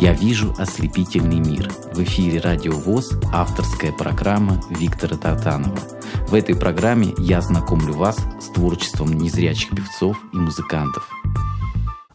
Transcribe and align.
Я 0.00 0.14
вижу 0.14 0.54
ослепительный 0.56 1.40
мир. 1.40 1.70
В 1.92 2.02
эфире 2.02 2.40
Радио 2.40 2.72
ВОЗ 2.72 3.18
авторская 3.34 3.92
программа 3.92 4.58
Виктора 4.70 5.18
Тартанова. 5.18 5.78
В 6.26 6.32
этой 6.32 6.56
программе 6.56 7.12
я 7.18 7.42
знакомлю 7.42 7.92
вас 7.92 8.16
с 8.40 8.46
творчеством 8.46 9.12
незрячих 9.12 9.68
певцов 9.76 10.16
и 10.32 10.38
музыкантов. 10.38 11.06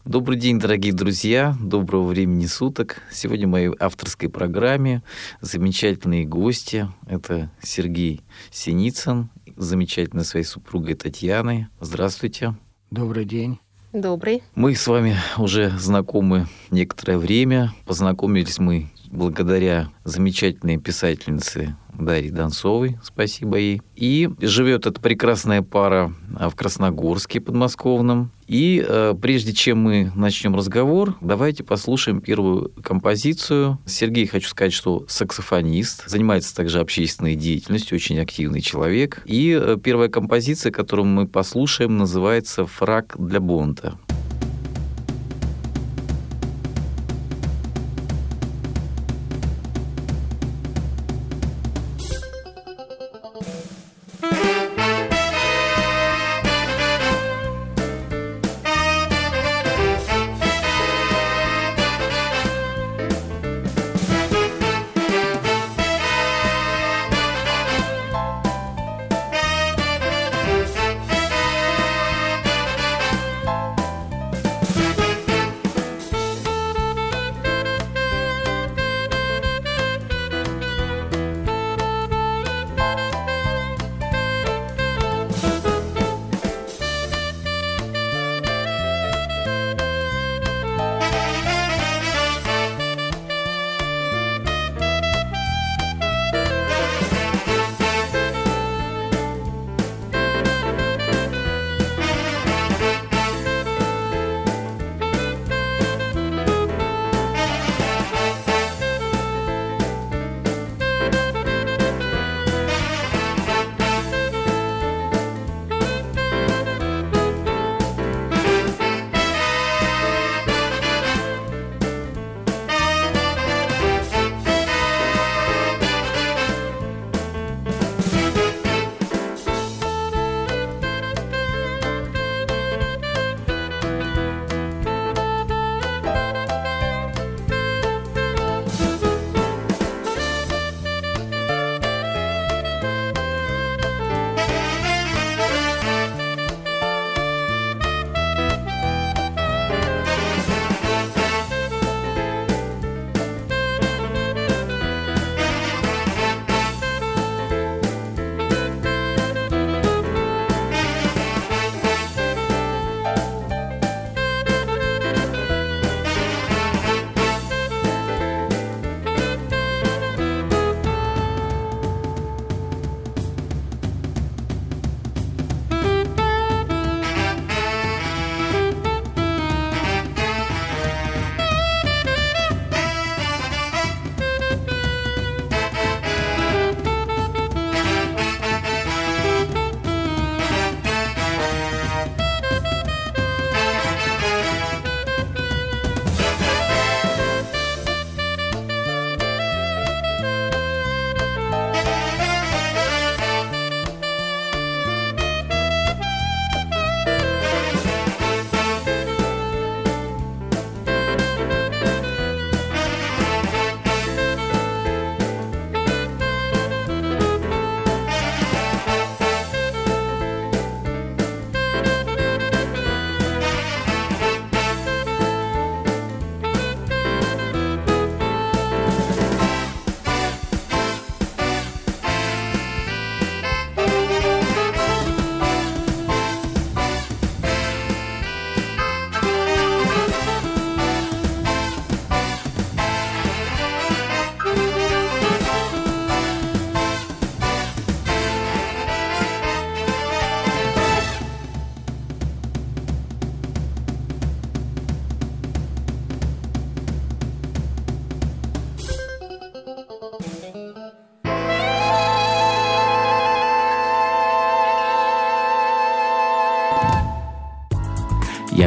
Добрый 0.04 0.36
день, 0.36 0.58
дорогие 0.58 0.92
друзья, 0.92 1.56
доброго 1.60 2.08
времени 2.08 2.46
суток. 2.46 3.02
Сегодня 3.12 3.46
в 3.46 3.50
моей 3.50 3.70
авторской 3.78 4.28
программе 4.28 5.04
замечательные 5.40 6.24
гости. 6.24 6.88
Это 7.06 7.52
Сергей 7.62 8.22
Синицын, 8.50 9.30
замечательной 9.54 10.24
своей 10.24 10.44
супругой 10.44 10.94
Татьяной. 10.94 11.68
Здравствуйте. 11.80 12.56
Добрый 12.90 13.24
день. 13.24 13.60
Добрый. 13.92 14.42
Мы 14.54 14.74
с 14.74 14.86
вами 14.86 15.16
уже 15.38 15.70
знакомы 15.70 16.48
некоторое 16.70 17.18
время. 17.18 17.72
Познакомились 17.86 18.58
мы 18.58 18.90
благодаря 19.16 19.90
замечательной 20.04 20.76
писательнице 20.76 21.76
Дарьи 21.98 22.30
Донцовой, 22.30 22.98
спасибо 23.02 23.56
ей. 23.56 23.82
И 23.96 24.28
живет 24.40 24.86
эта 24.86 25.00
прекрасная 25.00 25.62
пара 25.62 26.12
в 26.28 26.54
Красногорске 26.54 27.40
подмосковном. 27.40 28.30
И 28.46 28.84
э, 28.86 29.14
прежде 29.20 29.52
чем 29.52 29.78
мы 29.82 30.12
начнем 30.14 30.54
разговор, 30.54 31.16
давайте 31.20 31.64
послушаем 31.64 32.20
первую 32.20 32.70
композицию. 32.82 33.78
Сергей, 33.86 34.26
хочу 34.26 34.48
сказать, 34.48 34.72
что 34.72 35.04
саксофонист, 35.08 36.08
занимается 36.08 36.54
также 36.54 36.78
общественной 36.80 37.34
деятельностью, 37.34 37.96
очень 37.96 38.20
активный 38.20 38.60
человек. 38.60 39.22
И 39.24 39.58
э, 39.60 39.76
первая 39.82 40.08
композиция, 40.08 40.70
которую 40.70 41.06
мы 41.06 41.26
послушаем, 41.26 41.96
называется 41.96 42.66
«Фраг 42.66 43.16
для 43.18 43.40
Бонта». 43.40 43.98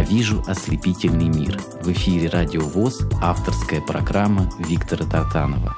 Вижу 0.10 0.44
ослепительный 0.48 1.28
мир. 1.30 1.60
В 1.84 1.92
эфире 1.92 2.30
Радио 2.30 2.62
ВОЗ 2.62 3.08
авторская 3.22 3.80
программа 3.80 4.50
Виктора 4.58 5.06
Тартанова. 5.06 5.76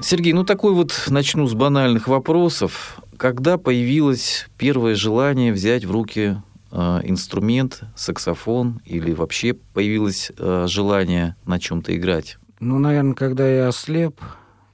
Сергей, 0.00 0.32
ну 0.32 0.44
такой 0.44 0.74
вот 0.74 1.06
начну 1.08 1.48
с 1.48 1.54
банальных 1.54 2.06
вопросов. 2.06 3.00
Когда 3.16 3.58
появилось 3.58 4.46
первое 4.56 4.94
желание 4.94 5.52
взять 5.52 5.84
в 5.84 5.90
руки 5.90 6.36
э, 6.70 7.00
инструмент, 7.02 7.82
саксофон, 7.96 8.80
или 8.84 9.12
вообще 9.12 9.54
появилось 9.54 10.30
э, 10.38 10.66
желание 10.68 11.34
на 11.46 11.58
чем-то 11.58 11.96
играть? 11.96 12.38
Ну, 12.60 12.78
наверное, 12.78 13.14
когда 13.14 13.48
я 13.48 13.68
ослеп, 13.68 14.20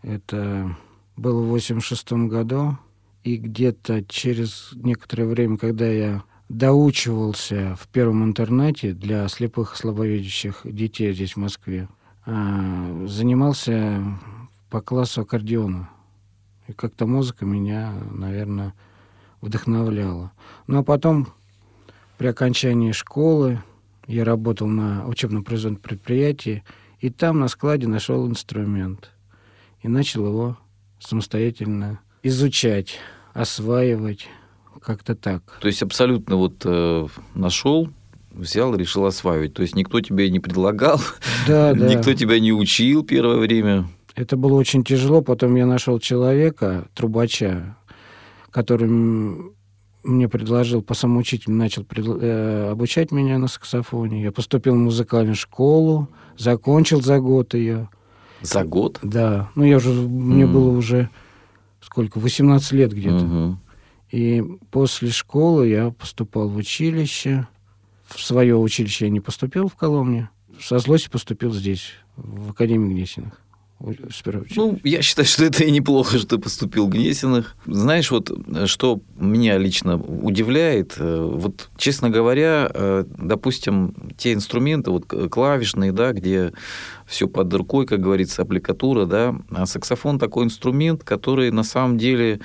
это 0.02 0.76
было 1.16 1.40
в 1.40 1.48
86 1.48 2.12
году, 2.12 2.76
и 3.24 3.36
где-то 3.36 4.04
через 4.04 4.70
некоторое 4.74 5.24
время, 5.26 5.56
когда 5.56 5.86
я 5.86 6.22
доучивался 6.52 7.76
в 7.80 7.88
первом 7.88 8.24
интернете 8.24 8.92
для 8.92 9.26
слепых 9.28 9.74
и 9.74 9.76
слабовидящих 9.78 10.60
детей 10.64 11.14
здесь, 11.14 11.32
в 11.32 11.38
Москве, 11.38 11.88
а, 12.26 13.06
занимался 13.06 14.04
по 14.68 14.82
классу 14.82 15.22
аккордеона. 15.22 15.88
И 16.68 16.74
как-то 16.74 17.06
музыка 17.06 17.46
меня, 17.46 17.94
наверное, 18.10 18.74
вдохновляла. 19.40 20.32
Ну 20.66 20.80
а 20.80 20.82
потом, 20.82 21.28
при 22.18 22.26
окончании 22.26 22.92
школы, 22.92 23.62
я 24.06 24.22
работал 24.22 24.68
на 24.68 25.06
учебно-производственном 25.06 25.80
предприятии, 25.80 26.64
и 27.00 27.08
там 27.08 27.40
на 27.40 27.48
складе 27.48 27.88
нашел 27.88 28.28
инструмент. 28.28 29.10
И 29.80 29.88
начал 29.88 30.26
его 30.26 30.58
самостоятельно 31.00 32.00
изучать, 32.22 32.98
осваивать, 33.32 34.28
как-то 34.82 35.14
так. 35.14 35.42
То 35.60 35.68
есть 35.68 35.82
абсолютно 35.82 36.36
вот 36.36 36.62
э, 36.64 37.06
нашел, 37.34 37.88
взял 38.30 38.74
и 38.74 38.78
решил 38.78 39.06
осваивать. 39.06 39.54
То 39.54 39.62
есть 39.62 39.74
никто 39.74 40.00
тебе 40.00 40.30
не 40.30 40.40
предлагал, 40.40 41.00
да, 41.46 41.72
да. 41.74 41.88
никто 41.88 42.12
тебя 42.14 42.38
не 42.40 42.52
учил 42.52 43.04
первое 43.04 43.38
время. 43.38 43.88
Это 44.14 44.36
было 44.36 44.54
очень 44.54 44.84
тяжело. 44.84 45.22
Потом 45.22 45.54
я 45.56 45.64
нашел 45.66 45.98
человека, 45.98 46.86
трубача, 46.94 47.76
который 48.50 48.88
мне 50.04 50.28
предложил, 50.28 50.82
по 50.82 50.94
самоучителю 50.94 51.54
начал 51.54 51.86
э, 51.96 52.70
обучать 52.70 53.12
меня 53.12 53.38
на 53.38 53.48
саксофоне. 53.48 54.22
Я 54.22 54.32
поступил 54.32 54.74
в 54.74 54.78
музыкальную 54.78 55.36
школу, 55.36 56.08
закончил 56.36 57.00
за 57.00 57.20
год 57.20 57.54
ее. 57.54 57.88
За 58.42 58.64
год? 58.64 58.98
Да. 59.02 59.50
Ну, 59.54 59.64
я 59.64 59.76
уже, 59.76 59.90
mm. 59.90 60.08
мне 60.08 60.46
было 60.46 60.76
уже 60.76 61.08
сколько, 61.80 62.18
18 62.18 62.72
лет 62.72 62.92
где-то. 62.92 63.24
Mm-hmm. 63.24 63.54
И 64.12 64.44
после 64.70 65.10
школы 65.10 65.68
я 65.68 65.90
поступал 65.90 66.48
в 66.48 66.56
училище. 66.56 67.48
В 68.06 68.20
свое 68.20 68.56
училище 68.56 69.06
я 69.06 69.10
не 69.10 69.20
поступил 69.20 69.68
в 69.68 69.74
Коломне. 69.74 70.28
Со 70.60 70.78
злости 70.78 71.08
поступил 71.08 71.52
здесь, 71.52 71.92
в 72.16 72.50
Академию 72.50 72.90
Гнесиных. 72.90 73.40
Ну, 74.54 74.78
я 74.84 75.02
считаю, 75.02 75.26
что 75.26 75.44
это 75.44 75.64
и 75.64 75.70
неплохо, 75.70 76.16
что 76.16 76.36
ты 76.36 76.38
поступил 76.38 76.86
в 76.86 76.90
Гнесиных. 76.90 77.56
Знаешь, 77.66 78.12
вот 78.12 78.30
что 78.66 79.00
меня 79.16 79.58
лично 79.58 79.96
удивляет, 79.96 80.94
э, 80.98 81.20
вот, 81.20 81.68
честно 81.76 82.08
говоря, 82.08 82.70
э, 82.72 83.04
допустим, 83.18 84.12
те 84.16 84.34
инструменты, 84.34 84.92
вот 84.92 85.06
клавишные, 85.06 85.90
да, 85.90 86.12
где 86.12 86.52
все 87.06 87.26
под 87.26 87.52
рукой, 87.52 87.86
как 87.86 88.00
говорится, 88.00 88.42
аппликатура, 88.42 89.04
да, 89.04 89.34
а 89.50 89.66
саксофон 89.66 90.20
такой 90.20 90.44
инструмент, 90.44 91.02
который 91.02 91.50
на 91.50 91.64
самом 91.64 91.98
деле 91.98 92.40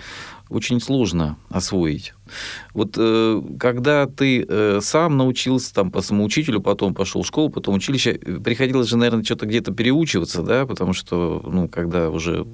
очень 0.50 0.80
сложно 0.80 1.38
освоить. 1.50 2.14
Вот 2.74 2.96
э, 2.98 3.42
когда 3.60 4.06
ты 4.06 4.46
э, 4.48 4.80
сам 4.82 5.18
научился 5.18 5.74
там 5.74 5.92
по 5.92 6.02
самоучителю, 6.02 6.62
потом 6.62 6.94
пошел 6.94 7.24
в 7.24 7.28
школу, 7.28 7.50
потом 7.50 7.76
училище, 7.76 8.14
приходилось 8.44 8.88
же, 8.88 8.98
наверное, 8.98 9.24
что-то 9.24 9.46
где-то 9.46 9.72
переучиваться, 9.74 10.44
да, 10.44 10.66
потому 10.66 10.94
что, 10.94 11.42
ну, 11.46 11.68
когда 11.68 12.10
уже 12.10 12.46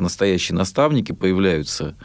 настоящие 0.00 0.56
наставники 0.56 1.12
появляются, 1.12 1.96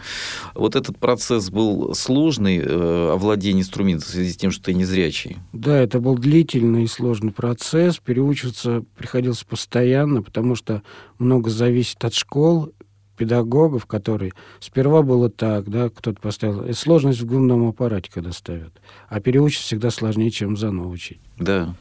вот 0.54 0.76
этот 0.76 0.98
процесс 0.98 1.50
был 1.50 1.94
сложный, 1.96 2.60
э, 2.60 3.12
овладение 3.14 3.62
инструментом 3.62 4.08
в 4.08 4.12
связи 4.12 4.32
с 4.32 4.38
тем, 4.38 4.52
что 4.52 4.66
ты 4.66 4.74
незрячий. 4.74 5.38
Да, 5.54 5.78
это 5.78 6.00
был 6.00 6.16
длительный 6.16 6.84
и 6.84 6.88
сложный 6.88 7.32
процесс, 7.32 7.98
переучиваться 7.98 8.84
приходилось 8.98 9.44
постоянно, 9.44 10.22
потому 10.22 10.56
что 10.56 10.84
много 11.18 11.50
зависит 11.50 12.04
от 12.04 12.14
школ, 12.14 12.72
педагогов, 13.20 13.86
которые... 13.86 14.32
Сперва 14.62 15.02
было 15.04 15.30
так, 15.30 15.70
да, 15.70 15.90
кто-то 15.90 16.20
поставил... 16.22 16.62
Это 16.62 16.74
сложность 16.74 17.20
в 17.20 17.26
гумном 17.26 17.68
аппарате, 17.68 18.10
когда 18.12 18.32
ставят. 18.32 18.82
А 19.10 19.20
переучить 19.20 19.62
всегда 19.62 19.92
сложнее, 19.92 20.32
чем 20.32 20.56
заново 20.56 20.88
учить. 20.88 21.20
Да. 21.38 21.76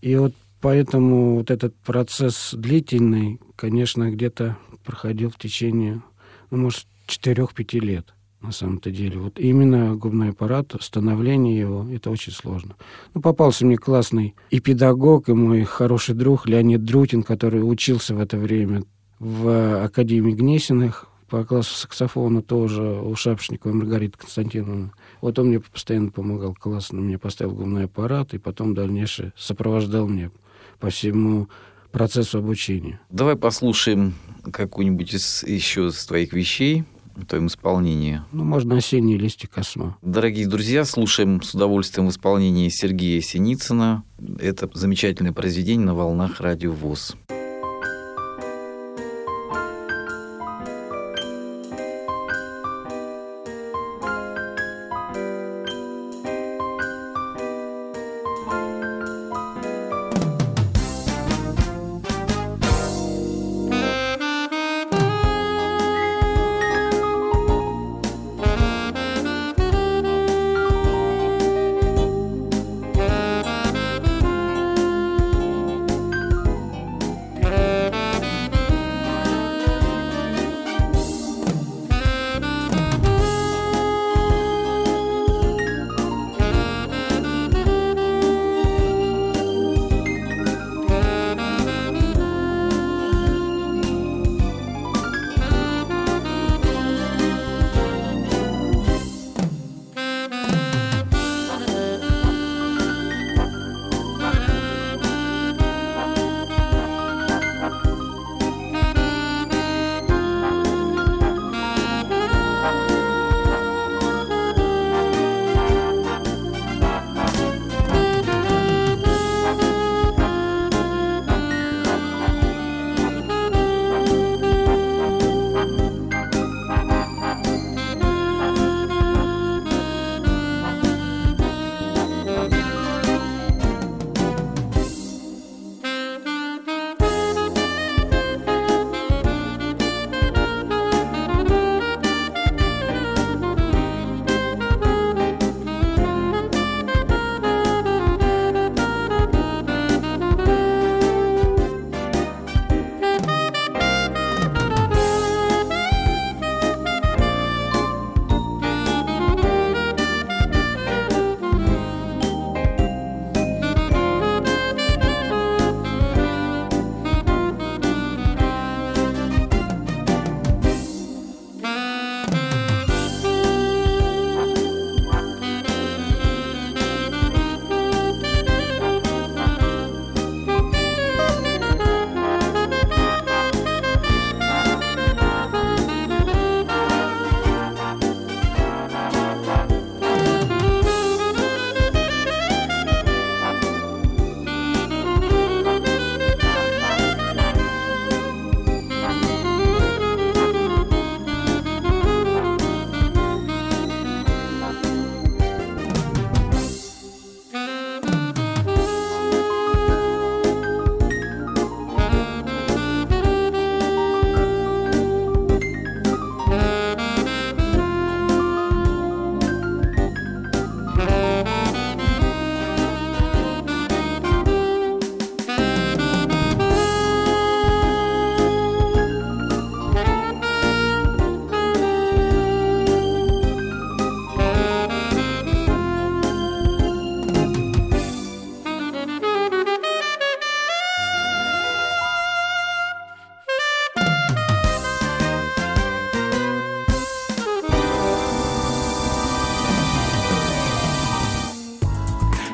И 0.00 0.14
вот 0.14 0.32
поэтому 0.60 1.36
вот 1.38 1.50
этот 1.50 1.74
процесс 1.74 2.54
длительный, 2.56 3.40
конечно, 3.56 4.10
где-то 4.10 4.56
проходил 4.84 5.30
в 5.30 5.38
течение, 5.38 6.02
ну, 6.50 6.58
может, 6.58 6.86
4-5 7.08 7.80
лет 7.80 8.14
на 8.40 8.52
самом-то 8.52 8.90
деле. 8.90 9.18
Вот 9.18 9.38
именно 9.38 9.96
губной 9.96 10.30
аппарат, 10.30 10.74
становление 10.80 11.58
его, 11.58 11.86
это 11.92 12.10
очень 12.10 12.32
сложно. 12.32 12.76
Ну, 13.12 13.20
попался 13.20 13.66
мне 13.66 13.76
классный 13.76 14.34
и 14.50 14.60
педагог, 14.60 15.28
и 15.28 15.32
мой 15.32 15.64
хороший 15.64 16.14
друг 16.14 16.46
Леонид 16.46 16.84
Друтин, 16.84 17.22
который 17.22 17.58
учился 17.60 18.14
в 18.14 18.20
это 18.20 18.38
время 18.38 18.84
в 19.20 19.84
Академии 19.84 20.32
Гнесиных 20.32 21.06
по 21.28 21.44
классу 21.44 21.74
саксофона 21.74 22.42
тоже 22.42 22.82
у 22.82 23.14
Шапшникова 23.14 23.72
Маргариты 23.72 24.18
Константиновны. 24.18 24.90
Вот 25.20 25.38
он 25.38 25.48
мне 25.48 25.60
постоянно 25.60 26.10
помогал 26.10 26.54
классно, 26.54 27.00
мне 27.00 27.18
поставил 27.18 27.52
губной 27.52 27.84
аппарат, 27.84 28.34
и 28.34 28.38
потом 28.38 28.74
дальнейшее 28.74 29.32
сопровождал 29.36 30.08
мне 30.08 30.32
по 30.80 30.90
всему 30.90 31.48
процессу 31.92 32.38
обучения. 32.38 33.00
Давай 33.10 33.36
послушаем 33.36 34.14
какую-нибудь 34.52 35.14
из, 35.14 35.44
еще 35.44 35.88
из 35.88 36.04
твоих 36.04 36.32
вещей 36.32 36.84
в 37.14 37.26
твоем 37.26 37.48
исполнении. 37.48 38.22
Ну, 38.32 38.44
можно 38.44 38.76
«Осенние 38.76 39.18
листья 39.18 39.46
косма». 39.46 39.98
Дорогие 40.00 40.48
друзья, 40.48 40.84
слушаем 40.84 41.42
с 41.42 41.54
удовольствием 41.54 42.08
в 42.08 42.10
исполнении 42.10 42.68
Сергея 42.70 43.20
Синицына. 43.20 44.02
Это 44.40 44.70
замечательное 44.72 45.32
произведение 45.32 45.86
на 45.86 45.94
волнах 45.94 46.40
радио 46.40 46.72
ВОЗ. 46.72 47.16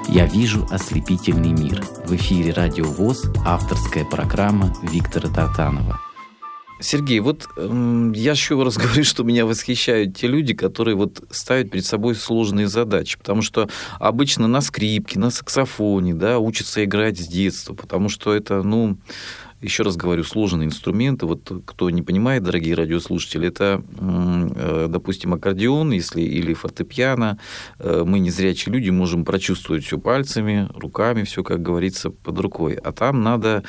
«Я 0.08 0.26
вижу 0.26 0.66
ослепительный 0.70 1.52
мир». 1.52 1.84
В 2.06 2.14
эфире 2.14 2.52
«Радио 2.52 2.84
ВОЗ» 2.84 3.30
авторская 3.44 4.04
программа 4.04 4.72
Виктора 4.82 5.28
Татанова. 5.28 6.00
Сергей, 6.78 7.20
вот 7.20 7.46
э, 7.56 8.12
я 8.14 8.32
еще 8.32 8.62
раз 8.62 8.76
говорю, 8.76 9.04
что 9.04 9.24
меня 9.24 9.46
восхищают 9.46 10.16
те 10.16 10.26
люди, 10.26 10.54
которые 10.54 10.94
вот 10.94 11.24
ставят 11.30 11.70
перед 11.70 11.86
собой 11.86 12.14
сложные 12.14 12.68
задачи, 12.68 13.18
потому 13.18 13.42
что 13.42 13.68
обычно 13.98 14.46
на 14.46 14.60
скрипке, 14.60 15.18
на 15.18 15.30
саксофоне, 15.30 16.14
да, 16.14 16.38
учатся 16.38 16.84
играть 16.84 17.18
с 17.18 17.26
детства, 17.26 17.74
потому 17.74 18.08
что 18.08 18.34
это, 18.34 18.62
ну, 18.62 18.98
еще 19.62 19.84
раз 19.84 19.96
говорю, 19.96 20.22
сложные 20.22 20.66
инструменты. 20.66 21.26
Вот 21.26 21.50
кто 21.64 21.88
не 21.88 22.02
понимает, 22.02 22.42
дорогие 22.42 22.74
радиослушатели, 22.74 23.48
это, 23.48 23.82
э, 23.98 24.86
допустим, 24.88 25.32
аккордеон 25.32 25.92
если, 25.92 26.20
или 26.20 26.52
фортепиано. 26.52 27.38
Э, 27.78 28.04
мы, 28.06 28.18
незрячие 28.18 28.74
люди, 28.74 28.90
можем 28.90 29.24
прочувствовать 29.24 29.84
все 29.84 29.98
пальцами, 29.98 30.68
руками, 30.74 31.22
все, 31.22 31.42
как 31.42 31.62
говорится, 31.62 32.10
под 32.10 32.38
рукой. 32.38 32.74
А 32.74 32.92
там 32.92 33.22
надо 33.22 33.64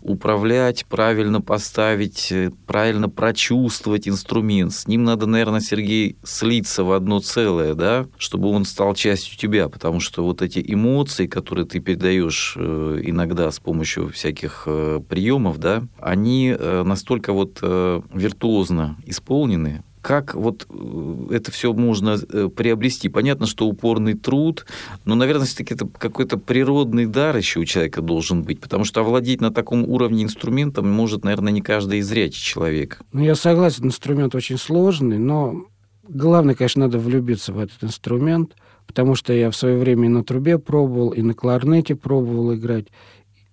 управлять, 0.00 0.86
правильно 0.86 1.40
поставить, 1.40 2.30
э, 2.30 2.52
правильно 2.66 3.08
прочувствовать 3.08 4.06
инструмент. 4.06 4.72
С 4.72 4.86
ним 4.86 5.02
надо, 5.02 5.26
наверное, 5.26 5.60
Сергей, 5.60 6.16
слиться 6.22 6.84
в 6.84 6.92
одно 6.92 7.18
целое, 7.18 7.74
да, 7.74 8.06
чтобы 8.16 8.48
он 8.48 8.64
стал 8.64 8.94
частью 8.94 9.36
тебя, 9.36 9.68
потому 9.68 9.98
что 9.98 10.22
вот 10.22 10.40
эти 10.40 10.64
эмоции, 10.64 11.26
которые 11.26 11.66
ты 11.66 11.80
передаешь 11.80 12.56
иногда 12.56 13.50
с 13.50 13.58
помощью 13.58 14.08
всяких 14.10 14.68
приемов, 15.08 15.31
приемов, 15.32 15.58
да, 15.58 15.84
они 16.00 16.54
э, 16.58 16.82
настолько 16.84 17.32
вот 17.32 17.58
э, 17.62 18.00
виртуозно 18.12 18.96
исполнены, 19.06 19.82
как 20.00 20.34
вот 20.34 20.66
э, 20.68 21.26
это 21.30 21.50
все 21.50 21.72
можно 21.72 22.18
приобрести? 22.18 23.08
Понятно, 23.08 23.46
что 23.46 23.66
упорный 23.66 24.14
труд, 24.14 24.66
но, 25.04 25.14
наверное, 25.14 25.46
все-таки 25.46 25.74
это 25.74 25.86
какой-то 25.86 26.38
природный 26.38 27.06
дар 27.06 27.36
еще 27.36 27.60
у 27.60 27.64
человека 27.64 28.02
должен 28.02 28.42
быть, 28.42 28.60
потому 28.60 28.84
что 28.84 29.00
овладеть 29.00 29.40
на 29.40 29.52
таком 29.52 29.88
уровне 29.88 30.24
инструментом 30.24 30.90
может, 30.90 31.24
наверное, 31.24 31.52
не 31.52 31.62
каждый 31.62 32.00
зрячий 32.02 32.42
человек. 32.42 33.00
Ну, 33.12 33.22
я 33.22 33.34
согласен, 33.34 33.86
инструмент 33.86 34.34
очень 34.34 34.58
сложный, 34.58 35.18
но 35.18 35.64
главное, 36.08 36.54
конечно, 36.54 36.82
надо 36.82 36.98
влюбиться 36.98 37.52
в 37.52 37.58
этот 37.58 37.82
инструмент, 37.84 38.56
потому 38.86 39.14
что 39.14 39.32
я 39.32 39.50
в 39.50 39.56
свое 39.56 39.78
время 39.78 40.06
и 40.06 40.08
на 40.08 40.24
трубе 40.24 40.58
пробовал, 40.58 41.10
и 41.10 41.22
на 41.22 41.32
кларнете 41.32 41.94
пробовал 41.94 42.54
играть, 42.54 42.88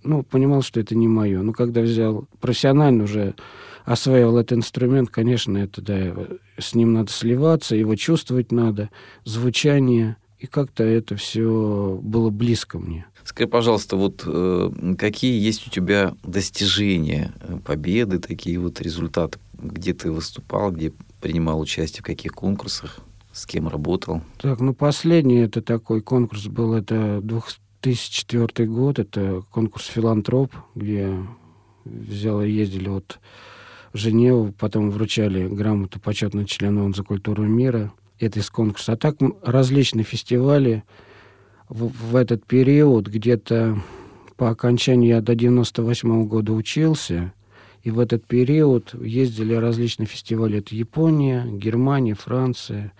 ну, 0.03 0.23
понимал, 0.23 0.61
что 0.61 0.79
это 0.79 0.95
не 0.95 1.07
мое. 1.07 1.41
Но 1.41 1.53
когда 1.53 1.81
взял 1.81 2.27
профессионально 2.39 3.03
уже 3.03 3.35
осваивал 3.85 4.37
этот 4.37 4.59
инструмент, 4.59 5.09
конечно, 5.09 5.57
это, 5.57 5.81
да, 5.81 6.15
с 6.57 6.75
ним 6.75 6.93
надо 6.93 7.11
сливаться, 7.11 7.75
его 7.75 7.95
чувствовать 7.95 8.51
надо, 8.51 8.89
звучание, 9.25 10.17
и 10.37 10.47
как-то 10.47 10.83
это 10.83 11.15
все 11.15 11.99
было 12.01 12.29
близко 12.29 12.79
мне. 12.79 13.05
Скажи, 13.23 13.47
пожалуйста, 13.49 13.97
вот 13.97 14.23
э, 14.25 14.95
какие 14.97 15.39
есть 15.39 15.67
у 15.67 15.69
тебя 15.69 16.15
достижения, 16.23 17.33
э, 17.41 17.59
победы, 17.63 18.19
такие 18.19 18.57
вот 18.57 18.81
результаты, 18.81 19.39
где 19.53 19.93
ты 19.93 20.11
выступал, 20.11 20.71
где 20.71 20.93
принимал 21.19 21.59
участие, 21.59 22.01
в 22.01 22.05
каких 22.05 22.31
конкурсах, 22.31 22.99
с 23.33 23.45
кем 23.45 23.67
работал? 23.67 24.21
Так, 24.37 24.59
ну 24.61 24.73
последний 24.73 25.39
это 25.39 25.61
такой 25.61 26.01
конкурс 26.01 26.47
был, 26.47 26.73
это 26.73 27.19
двух 27.21 27.49
2004 27.81 28.67
год, 28.67 28.99
это 28.99 29.41
конкурс 29.51 29.85
«Филантроп», 29.85 30.53
где 30.75 31.15
взял 31.85 32.41
и 32.41 32.49
ездили 32.49 32.89
вот 32.89 33.19
в 33.93 33.97
Женеву, 33.97 34.53
потом 34.57 34.91
вручали 34.91 35.47
грамоту 35.47 35.99
почетного 35.99 36.45
члена 36.45 36.83
ООН 36.83 36.93
за 36.93 37.03
культуру 37.03 37.43
мира. 37.43 37.91
Это 38.19 38.39
из 38.39 38.49
конкурса. 38.49 38.93
А 38.93 38.97
так 38.97 39.15
различные 39.43 40.03
фестивали 40.03 40.83
в, 41.69 41.87
в 41.87 42.15
этот 42.15 42.45
период, 42.45 43.07
где-то 43.07 43.81
по 44.35 44.49
окончании 44.49 45.09
я 45.09 45.21
до 45.21 45.35
98 45.35 46.09
-го 46.09 46.25
года 46.25 46.53
учился, 46.53 47.33
и 47.83 47.91
в 47.91 47.99
этот 47.99 48.25
период 48.25 48.93
ездили 48.93 49.53
различные 49.53 50.05
фестивали. 50.05 50.59
Это 50.59 50.75
Япония, 50.75 51.45
Германия, 51.45 52.13
Франция, 52.13 52.91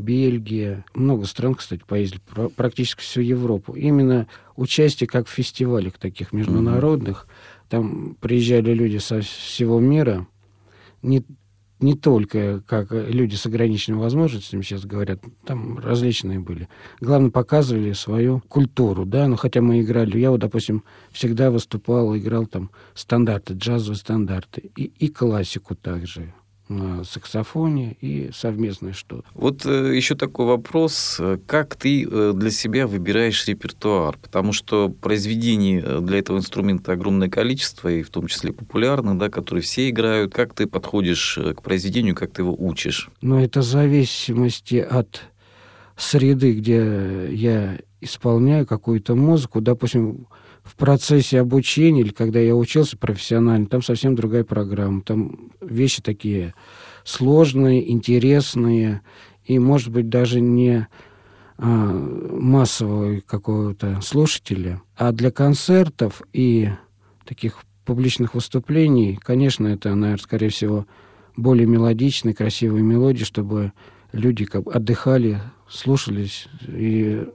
Бельгия, 0.00 0.84
много 0.94 1.26
стран, 1.26 1.54
кстати, 1.54 1.82
поездили, 1.86 2.20
практически 2.56 3.02
всю 3.02 3.20
Европу. 3.20 3.74
Именно 3.74 4.26
участие 4.56 5.06
как 5.06 5.28
в 5.28 5.30
фестивалях 5.30 5.98
таких 5.98 6.32
международных. 6.32 7.26
Mm-hmm. 7.26 7.64
Там 7.68 8.16
приезжали 8.20 8.72
люди 8.72 8.98
со 8.98 9.20
всего 9.20 9.78
мира, 9.78 10.26
не, 11.02 11.24
не 11.80 11.94
только 11.94 12.62
как 12.66 12.88
люди 12.90 13.36
с 13.36 13.46
ограниченными 13.46 14.00
возможностями 14.00 14.62
сейчас 14.62 14.84
говорят, 14.84 15.20
там 15.44 15.78
различные 15.78 16.40
были. 16.40 16.68
Главное, 17.00 17.30
показывали 17.30 17.92
свою 17.92 18.40
культуру, 18.48 19.06
да, 19.06 19.28
ну, 19.28 19.36
хотя 19.36 19.60
мы 19.60 19.80
играли, 19.80 20.18
я 20.18 20.30
вот, 20.30 20.40
допустим, 20.40 20.84
всегда 21.10 21.50
выступал, 21.50 22.16
играл 22.16 22.46
там 22.46 22.70
стандарты, 22.94 23.54
джазовые 23.54 23.98
стандарты, 23.98 24.70
и, 24.76 24.84
и 24.84 25.08
классику 25.08 25.74
также 25.74 26.34
на 26.70 27.04
саксофоне 27.04 27.96
и 28.00 28.30
совместное 28.32 28.92
что-то. 28.92 29.24
Вот 29.34 29.66
э, 29.66 29.94
еще 29.94 30.14
такой 30.14 30.46
вопрос. 30.46 31.20
Как 31.46 31.74
ты 31.74 32.04
э, 32.04 32.32
для 32.34 32.50
себя 32.50 32.86
выбираешь 32.86 33.46
репертуар? 33.46 34.16
Потому 34.22 34.52
что 34.52 34.88
произведений 34.88 35.82
э, 35.84 36.00
для 36.00 36.18
этого 36.18 36.38
инструмента 36.38 36.92
огромное 36.92 37.28
количество, 37.28 37.88
и 37.88 38.02
в 38.02 38.10
том 38.10 38.28
числе 38.28 38.52
популярных, 38.52 39.18
да, 39.18 39.28
которые 39.28 39.62
все 39.62 39.90
играют. 39.90 40.32
Как 40.32 40.54
ты 40.54 40.66
подходишь 40.66 41.38
к 41.56 41.62
произведению, 41.62 42.14
как 42.14 42.32
ты 42.32 42.42
его 42.42 42.54
учишь? 42.56 43.10
Ну, 43.20 43.38
это 43.40 43.60
в 43.60 43.64
зависимости 43.64 44.76
от 44.76 45.22
среды, 45.96 46.52
где 46.52 47.28
я 47.30 47.78
исполняю 48.00 48.66
какую-то 48.66 49.14
музыку. 49.14 49.60
Допустим, 49.60 50.26
в 50.64 50.76
процессе 50.76 51.40
обучения 51.40 52.02
или 52.02 52.10
когда 52.10 52.38
я 52.38 52.54
учился 52.54 52.96
профессионально, 52.96 53.66
там 53.66 53.82
совсем 53.82 54.14
другая 54.14 54.44
программа. 54.44 55.02
Там 55.02 55.50
вещи 55.60 56.02
такие 56.02 56.54
сложные, 57.04 57.90
интересные 57.90 59.02
и, 59.44 59.58
может 59.58 59.90
быть, 59.90 60.08
даже 60.08 60.40
не 60.40 60.86
а, 61.58 61.66
массового 61.66 63.20
какого-то 63.20 64.00
слушателя. 64.02 64.82
А 64.96 65.12
для 65.12 65.30
концертов 65.30 66.22
и 66.32 66.70
таких 67.26 67.64
публичных 67.84 68.34
выступлений, 68.34 69.18
конечно, 69.20 69.66
это, 69.66 69.94
наверное, 69.94 70.22
скорее 70.22 70.48
всего, 70.50 70.86
более 71.36 71.66
мелодичные, 71.66 72.34
красивые 72.34 72.82
мелодии, 72.82 73.24
чтобы 73.24 73.72
люди 74.12 74.44
как 74.44 74.64
бы 74.64 74.72
отдыхали, 74.72 75.40
слушались, 75.70 76.48
и 76.66 77.26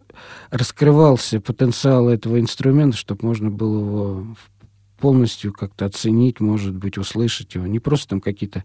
раскрывался 0.50 1.40
потенциал 1.40 2.10
этого 2.10 2.40
инструмента, 2.40 2.98
чтобы 2.98 3.26
можно 3.26 3.50
было 3.50 3.80
его 3.80 4.36
полностью 5.00 5.54
как-то 5.54 5.86
оценить, 5.86 6.40
может 6.40 6.74
быть, 6.74 6.98
услышать 6.98 7.56
его. 7.56 7.68
Не 7.68 7.80
просто 7.80 8.10
там 8.10 8.22
какие-то 8.22 8.64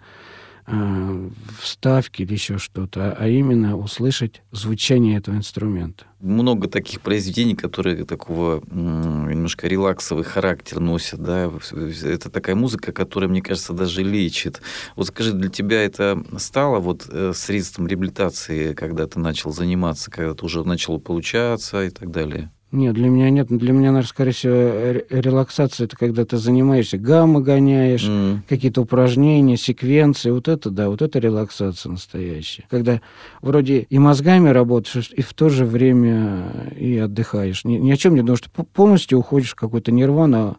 вставки 1.60 2.22
или 2.22 2.32
еще 2.32 2.58
что-то, 2.58 3.16
а 3.18 3.28
именно 3.28 3.76
услышать 3.76 4.42
звучание 4.52 5.18
этого 5.18 5.36
инструмента. 5.36 6.04
Много 6.20 6.68
таких 6.68 7.00
произведений, 7.00 7.54
которые 7.54 8.04
такого 8.04 8.62
немножко 8.70 9.66
релаксовый 9.66 10.24
характер 10.24 10.80
носят, 10.80 11.22
да, 11.22 11.50
это 12.04 12.30
такая 12.30 12.56
музыка, 12.56 12.92
которая, 12.92 13.30
мне 13.30 13.42
кажется, 13.42 13.72
даже 13.72 14.02
лечит. 14.02 14.60
Вот 14.96 15.06
скажи, 15.06 15.32
для 15.32 15.48
тебя 15.48 15.82
это 15.82 16.22
стало 16.36 16.78
вот 16.78 17.06
э, 17.08 17.32
средством 17.34 17.86
реабилитации, 17.86 18.74
когда 18.74 19.06
ты 19.06 19.18
начал 19.18 19.52
заниматься, 19.52 20.10
когда 20.10 20.34
ты 20.34 20.44
уже 20.44 20.62
начал 20.64 21.00
получаться 21.00 21.84
и 21.84 21.90
так 21.90 22.10
далее? 22.10 22.50
Нет, 22.72 22.94
для 22.94 23.08
меня 23.08 23.30
нет. 23.30 23.48
Для 23.48 23.72
меня, 23.72 23.90
наверное, 23.90 24.08
скорее 24.08 24.30
всего, 24.32 24.52
релаксация 25.10 25.86
это 25.86 25.96
когда 25.96 26.24
ты 26.24 26.36
занимаешься, 26.36 26.98
гаммы 26.98 27.42
гоняешь, 27.42 28.04
mm. 28.04 28.40
какие-то 28.48 28.82
упражнения, 28.82 29.56
секвенции. 29.56 30.30
Вот 30.30 30.46
это, 30.46 30.70
да, 30.70 30.88
вот 30.88 31.02
это 31.02 31.18
релаксация 31.18 31.90
настоящая. 31.90 32.64
Когда 32.70 33.00
вроде 33.42 33.80
и 33.90 33.98
мозгами 33.98 34.50
работаешь, 34.50 35.10
и 35.10 35.22
в 35.22 35.34
то 35.34 35.48
же 35.48 35.64
время 35.64 36.70
и 36.76 36.96
отдыхаешь. 36.98 37.64
Ни, 37.64 37.76
ни 37.76 37.90
о 37.90 37.96
чем 37.96 38.14
не 38.14 38.20
думаешь, 38.20 38.42
ты 38.42 38.62
полностью 38.62 39.18
уходишь 39.18 39.50
в 39.50 39.56
какой-то 39.56 39.90
нирвана, 39.90 40.56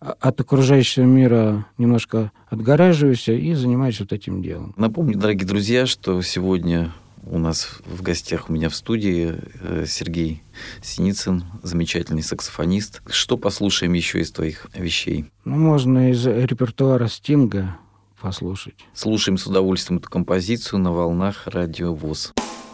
а, 0.00 0.16
от 0.18 0.40
окружающего 0.40 1.04
мира 1.04 1.66
немножко 1.76 2.32
отгораживаешься 2.48 3.32
и 3.32 3.52
занимаешься 3.52 4.04
вот 4.04 4.14
этим 4.14 4.42
делом. 4.42 4.72
Напомню, 4.78 5.18
дорогие 5.18 5.46
друзья, 5.46 5.84
что 5.84 6.22
сегодня 6.22 6.92
у 7.24 7.38
нас 7.38 7.80
в 7.84 8.02
гостях 8.02 8.48
у 8.48 8.52
меня 8.52 8.68
в 8.68 8.74
студии 8.74 9.34
э, 9.60 9.84
Сергей 9.86 10.42
Синицын, 10.82 11.44
замечательный 11.62 12.22
саксофонист. 12.22 13.02
Что 13.08 13.36
послушаем 13.36 13.92
еще 13.92 14.20
из 14.20 14.30
твоих 14.32 14.66
вещей? 14.74 15.26
Ну, 15.44 15.56
можно 15.56 16.10
из 16.10 16.26
репертуара 16.26 17.08
Стинга 17.08 17.76
послушать. 18.20 18.74
Слушаем 18.94 19.38
с 19.38 19.46
удовольствием 19.46 19.98
эту 19.98 20.10
композицию 20.10 20.80
на 20.80 20.92
волнах 20.92 21.46
радио 21.46 21.94
ВОЗ. 21.94 22.32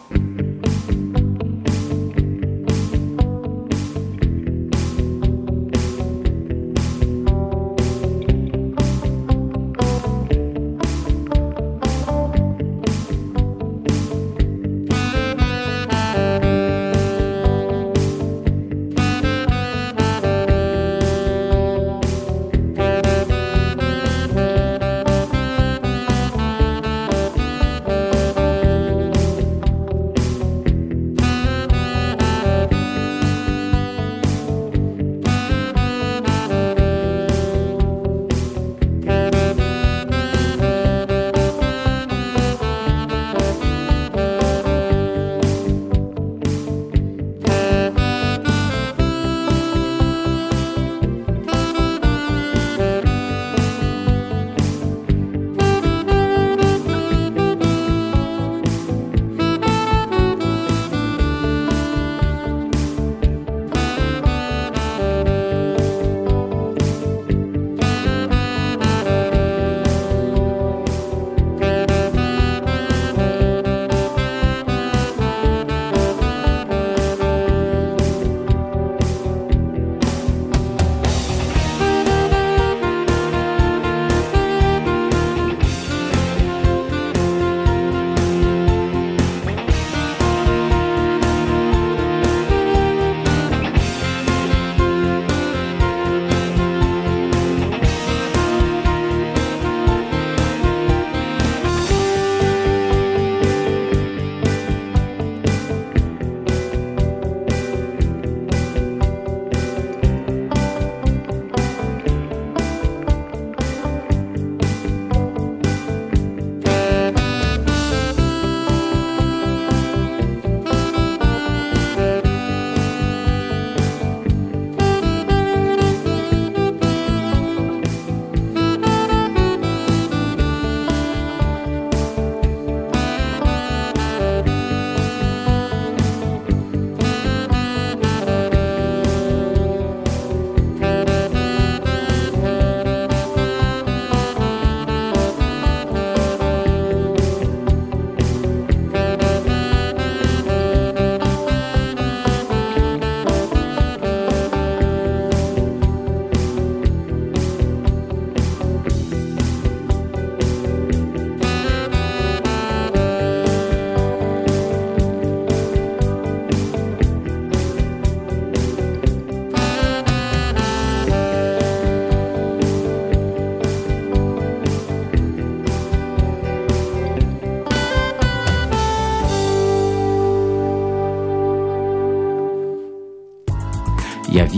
thank 0.08 0.40
you 0.40 0.55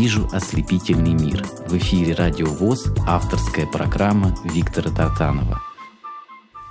«Вижу 0.08 0.26
ослепительный 0.32 1.12
мир». 1.12 1.44
В 1.66 1.76
эфире 1.76 2.14
«Радио 2.14 2.46
ВОЗ» 2.46 2.86
авторская 3.06 3.66
программа 3.66 4.34
Виктора 4.42 4.90
Тартанова. 4.90 5.60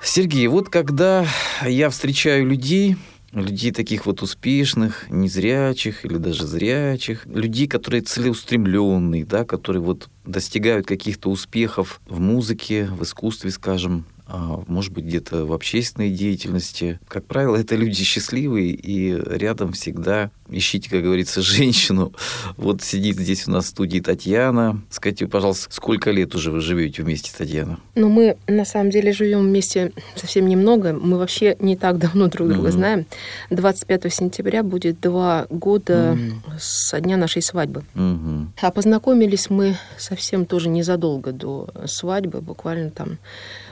Сергей, 0.02 0.48
вот 0.48 0.70
когда 0.70 1.24
я 1.64 1.92
встречаю 1.92 2.48
людей, 2.48 2.98
людей 3.34 3.70
таких 3.72 4.08
вот 4.08 4.24
успешных, 4.24 5.06
незрячих 5.12 6.04
или 6.04 6.18
даже 6.18 6.48
зрячих, 6.48 7.28
людей, 7.28 7.68
которые 7.68 8.02
целеустремленные, 8.02 9.24
да, 9.24 9.46
которые 9.46 9.84
вот 9.84 10.10
достигают 10.26 10.88
каких-то 10.88 11.30
успехов 11.30 12.02
в 12.10 12.20
музыке, 12.20 12.86
в 12.86 13.04
искусстве, 13.04 13.52
скажем, 13.52 14.06
может 14.30 14.94
быть, 14.94 15.06
где-то 15.06 15.46
в 15.46 15.54
общественной 15.54 16.10
деятельности. 16.10 17.00
Как 17.08 17.26
правило, 17.26 17.56
это 17.56 17.76
люди 17.76 18.04
счастливые, 18.04 18.72
и 18.72 19.16
рядом 19.16 19.74
всегда 19.74 20.32
ищите, 20.50 20.90
как 20.90 21.04
говорится, 21.04 21.42
женщину. 21.58 22.14
Вот 22.56 22.82
сидит 22.82 23.18
здесь 23.18 23.48
у 23.48 23.52
нас 23.52 23.66
в 23.66 23.70
студии 23.70 24.00
Татьяна. 24.00 24.82
Скажите, 24.90 25.28
пожалуйста, 25.28 25.74
сколько 25.74 26.12
лет 26.12 26.36
уже 26.36 26.52
вы 26.52 26.62
живете 26.62 27.04
вместе, 27.04 27.32
Татьяна? 27.36 27.80
Ну, 27.96 28.10
мы 28.10 28.38
на 28.48 28.66
самом 28.66 28.90
деле 28.90 29.12
живем 29.12 29.42
вместе 29.42 29.92
совсем 30.16 30.48
немного. 30.48 30.94
Мы 30.94 31.18
вообще 31.18 31.56
не 31.60 31.76
так 31.76 31.98
давно 31.98 32.28
друг 32.28 32.50
друга 32.50 32.70
mm-hmm. 32.70 32.72
знаем. 32.72 33.06
25 33.50 34.14
сентября 34.14 34.64
будет 34.64 35.00
два 35.00 35.48
года 35.50 36.18
mm-hmm. 36.18 36.60
со 36.60 37.00
дня 37.00 37.18
нашей 37.18 37.42
свадьбы. 37.42 37.84
Mm-hmm. 37.96 38.48
А 38.62 38.72
познакомились 38.72 39.50
мы 39.50 39.78
совсем 39.98 40.46
тоже 40.46 40.70
незадолго 40.70 41.32
до 41.32 41.70
свадьбы, 41.86 42.42
буквально 42.42 42.92
там 42.92 43.18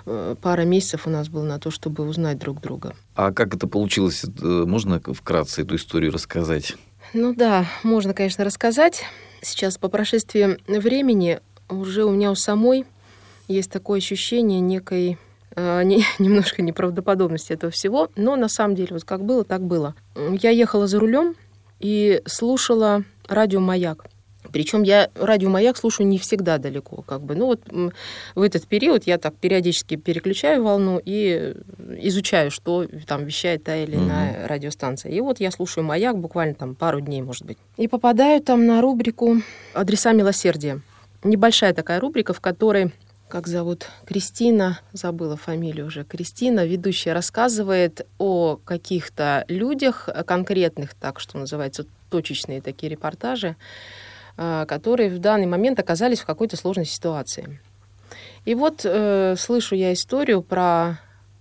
пара 0.06 0.62
месяцев 0.64 1.08
у 1.08 1.10
нас 1.10 1.30
было 1.30 1.44
на 1.44 1.60
то, 1.60 1.72
чтобы 1.72 2.08
узнать 2.08 2.38
друг 2.38 2.62
друга. 2.62 2.96
А 3.16 3.32
как 3.32 3.56
это 3.56 3.68
получилось? 3.68 4.24
Э, 4.24 4.64
можно 4.66 5.00
вкратце 5.00 5.64
эту 5.64 5.76
историю 5.76 6.12
рассказать? 6.12 6.76
Ну 7.14 7.34
да, 7.34 7.66
можно, 7.84 8.14
конечно, 8.14 8.44
рассказать. 8.44 9.04
Сейчас 9.42 9.78
по 9.78 9.90
прошествии 9.90 10.58
времени 10.68 11.40
уже 11.70 12.04
у 12.04 12.12
меня 12.12 12.32
у 12.32 12.36
самой 12.36 12.86
есть 13.48 13.72
такое 13.72 14.00
ощущение 14.00 14.60
некой 14.60 15.18
э, 15.56 15.84
не, 15.86 16.04
немножко 16.20 16.62
неправдоподобности 16.62 17.54
этого 17.54 17.72
всего, 17.72 18.10
но 18.16 18.36
на 18.36 18.50
самом 18.50 18.76
деле 18.76 18.90
вот 18.92 19.04
как 19.04 19.24
было, 19.24 19.44
так 19.44 19.62
было. 19.62 19.96
Я 20.16 20.52
ехала 20.52 20.88
за 20.88 21.00
рулем 21.00 21.36
и 21.80 22.22
слушала 22.26 23.04
радио 23.28 23.60
«Маяк». 23.60 24.06
Причем 24.56 24.84
я 24.84 25.10
радио 25.16 25.50
«Маяк» 25.50 25.76
слушаю 25.76 26.08
не 26.08 26.18
всегда 26.18 26.58
далеко. 26.58 27.02
Как 27.02 27.22
бы. 27.22 27.36
Ну 27.36 27.48
вот 27.48 27.60
в 28.36 28.42
этот 28.42 28.66
период 28.68 29.04
я 29.06 29.18
так 29.18 29.36
периодически 29.36 29.98
переключаю 29.98 30.64
волну 30.64 31.02
и 31.04 31.58
изучаю, 31.98 32.52
что 32.52 32.86
там 33.06 33.26
вещает 33.26 33.66
та 33.66 33.76
или 33.76 33.98
иная 33.98 34.40
угу. 34.40 34.48
радиостанция. 34.48 35.12
И 35.12 35.20
вот 35.20 35.42
я 35.42 35.52
слушаю 35.52 35.84
«Маяк» 35.84 36.18
буквально 36.18 36.56
там 36.56 36.74
пару 36.74 37.02
дней, 37.02 37.22
может 37.22 37.44
быть. 37.44 37.58
И 37.76 37.90
попадаю 37.90 38.42
там 38.42 38.66
на 38.66 38.80
рубрику 38.80 39.42
«Адреса 39.74 40.14
милосердия». 40.14 40.80
Небольшая 41.26 41.74
такая 41.74 42.00
рубрика, 42.00 42.34
в 42.34 42.40
которой 42.40 42.94
как 43.28 43.48
зовут, 43.48 43.90
Кристина, 44.06 44.80
забыла 44.94 45.36
фамилию 45.36 45.88
уже, 45.88 46.06
Кристина, 46.06 46.66
ведущая, 46.66 47.12
рассказывает 47.12 48.08
о 48.20 48.56
каких-то 48.64 49.44
людях 49.50 50.08
конкретных, 50.26 50.94
так 50.94 51.20
что 51.20 51.38
называется, 51.38 51.86
точечные 52.10 52.62
такие 52.62 52.90
репортажи, 52.90 53.58
которые 54.38 55.10
в 55.10 55.20
данный 55.20 55.46
момент 55.46 55.80
оказались 55.80 56.20
в 56.20 56.26
какой-то 56.26 56.58
сложной 56.58 56.86
ситуации. 56.86 57.60
И 58.46 58.54
вот 58.54 58.82
э, 58.84 59.36
слышу 59.38 59.76
я 59.76 59.92
историю 59.92 60.42
про 60.44 61.00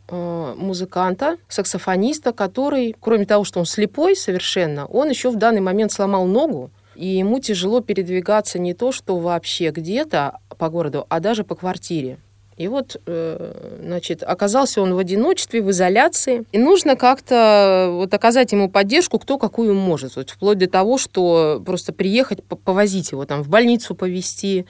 э, 0.09 0.55
музыканта, 0.57 1.37
саксофониста, 1.49 2.33
который, 2.33 2.97
кроме 2.99 3.27
того, 3.27 3.45
что 3.45 3.61
он 3.61 3.67
слепой 3.67 4.17
совершенно, 4.17 4.87
он 4.87 5.11
еще 5.11 5.31
в 5.31 5.37
данный 5.37 5.61
момент 5.61 5.93
сломал 5.93 6.27
ногу, 6.27 6.71
и 6.95 7.07
ему 7.07 7.41
тяжело 7.41 7.81
передвигаться 7.81 8.59
не 8.59 8.73
то, 8.73 8.91
что 8.91 9.19
вообще 9.19 9.71
где-то 9.71 10.39
по 10.57 10.71
городу, 10.71 11.07
а 11.09 11.21
даже 11.21 11.45
по 11.45 11.55
квартире. 11.55 12.19
И 12.57 12.69
вот, 12.69 13.01
э, 13.07 13.79
значит, 13.83 14.23
оказался 14.23 14.81
он 14.81 14.95
в 14.95 14.99
одиночестве, 14.99 15.61
в 15.61 15.71
изоляции. 15.71 16.45
И 16.53 16.59
нужно 16.59 16.95
как-то 16.95 17.89
вот 17.91 18.15
оказать 18.15 18.53
ему 18.53 18.71
поддержку, 18.71 19.19
кто 19.19 19.39
какую 19.39 19.75
может. 19.75 20.17
Вот 20.17 20.31
вплоть 20.31 20.59
до 20.59 20.69
того, 20.69 20.99
что 20.99 21.63
просто 21.65 21.93
приехать, 21.93 22.45
повозить 22.45 23.13
его 23.13 23.25
там 23.25 23.43
в 23.43 23.49
больницу 23.49 23.95
повезти, 23.95 24.67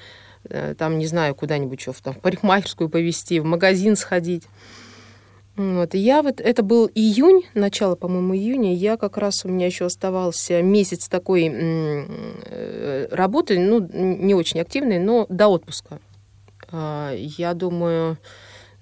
э, 0.49 0.75
там, 0.79 0.99
не 0.99 1.07
знаю, 1.07 1.35
куда-нибудь 1.35 1.81
что, 1.81 1.95
там, 2.03 2.15
в 2.15 2.21
парикмахерскую 2.21 2.89
повезти, 2.89 3.41
в 3.41 3.45
магазин 3.45 3.97
сходить. 3.97 4.45
Вот. 5.57 5.95
И 5.95 5.99
я 5.99 6.23
вот, 6.23 6.41
это 6.41 6.63
был 6.63 6.91
июнь, 6.95 7.43
начало, 7.55 7.95
по-моему, 7.95 8.35
июня, 8.35 8.75
я 8.75 8.97
как 8.97 9.19
раз, 9.19 9.45
у 9.45 9.49
меня 9.49 9.67
еще 9.67 9.85
оставался 9.85 10.63
месяц 10.63 11.07
такой 11.09 11.49
э, 11.53 13.09
работы, 13.11 13.61
ну, 13.61 13.79
не 13.81 14.35
очень 14.35 14.61
активной, 14.61 14.99
но 14.99 15.27
до 15.29 15.49
отпуска. 15.49 16.01
А, 16.75 17.13
я 17.15 17.55
думаю, 17.55 18.19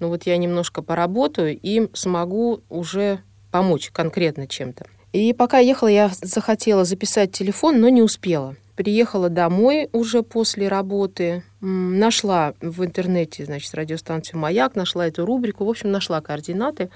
ну 0.01 0.09
вот 0.09 0.25
я 0.25 0.37
немножко 0.39 0.83
поработаю 0.83 1.59
и 1.61 1.89
смогу 1.93 2.63
уже 2.71 3.21
помочь 3.51 3.91
конкретно 3.91 4.47
чем-то. 4.47 4.87
И 5.13 5.35
пока 5.35 5.59
ехала, 5.59 5.89
я 5.89 6.11
захотела 6.23 6.85
записать 6.85 7.33
телефон, 7.33 7.81
но 7.81 7.91
не 7.91 8.01
успела. 8.01 8.57
Приехала 8.77 9.29
домой 9.29 9.91
уже 9.93 10.23
после 10.23 10.69
работы, 10.69 11.45
нашла 11.61 12.55
в 12.63 12.83
интернете, 12.83 13.45
значит, 13.45 13.75
радиостанцию 13.75 14.41
«Маяк», 14.41 14.75
нашла 14.75 15.07
эту 15.07 15.27
рубрику, 15.27 15.67
в 15.67 15.69
общем, 15.69 15.91
нашла 15.91 16.23
координаты 16.23 16.89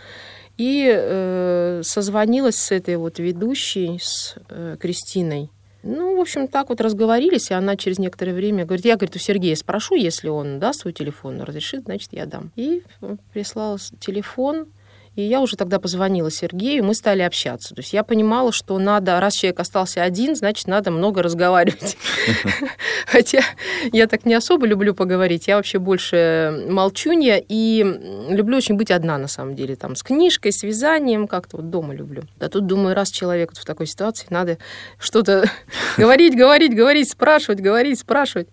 и 0.56 0.90
э, 0.90 1.82
созвонилась 1.85 2.56
с 2.56 2.72
этой 2.72 2.96
вот 2.96 3.18
ведущей, 3.18 3.98
с 4.00 4.37
э, 4.48 4.78
Кристиной 4.80 5.50
ну, 5.87 6.16
в 6.16 6.20
общем, 6.20 6.49
так 6.49 6.68
вот 6.68 6.81
разговорились, 6.81 7.51
и 7.51 7.55
она 7.55 7.77
через 7.77 7.99
некоторое 7.99 8.33
время 8.33 8.64
говорит, 8.64 8.85
я, 8.85 8.96
говорит, 8.96 9.16
у 9.16 9.18
Сергея 9.18 9.55
спрошу, 9.55 9.94
если 9.94 10.29
он 10.29 10.59
даст 10.59 10.81
свой 10.81 10.92
телефон, 10.92 11.40
разрешит, 11.40 11.85
значит, 11.85 12.12
я 12.12 12.27
дам. 12.27 12.51
И 12.57 12.83
прислала 13.33 13.79
телефон, 14.01 14.66
и 15.16 15.22
я 15.22 15.40
уже 15.40 15.57
тогда 15.57 15.81
позвонила 15.81 16.31
Сергею, 16.31 16.85
мы 16.85 16.94
стали 16.94 17.22
общаться. 17.22 17.74
То 17.74 17.81
есть 17.81 17.94
я 17.94 18.05
понимала, 18.05 18.52
что 18.52 18.79
надо, 18.79 19.18
раз 19.18 19.35
человек 19.35 19.61
остался 19.61 20.02
один, 20.02 20.37
значит, 20.37 20.68
надо 20.68 20.90
много 20.90 21.22
разговаривать. 21.22 21.96
Хотя 23.07 23.40
я 23.92 24.07
так 24.09 24.26
не 24.26 24.35
особо 24.35 24.66
люблю 24.66 24.94
поговорить. 24.94 25.48
Я 25.48 25.57
вообще 25.57 25.79
больше 25.79 26.66
молчунья 26.68 27.42
и 27.48 27.83
люблю 28.29 28.59
очень 28.59 28.76
быть 28.76 28.90
одна, 28.90 29.16
на 29.16 29.26
самом 29.26 29.57
деле. 29.57 29.74
Там 29.74 29.96
с 29.96 30.02
книжкой, 30.02 30.52
с 30.52 30.62
вязанием, 30.62 31.26
как-то 31.26 31.57
вот 31.57 31.70
дома 31.70 31.94
люблю. 31.94 32.24
А 32.38 32.50
тут, 32.50 32.66
думаю, 32.66 32.94
раз 32.94 33.11
человек 33.11 33.52
в 33.52 33.64
такой 33.64 33.87
ситуации, 33.87 34.26
надо 34.29 34.59
что-то 34.98 35.50
говорить, 35.96 36.37
говорить, 36.37 36.76
говорить, 36.76 37.09
спрашивать, 37.09 37.61
говорить, 37.61 37.98
спрашивать. 37.98 38.48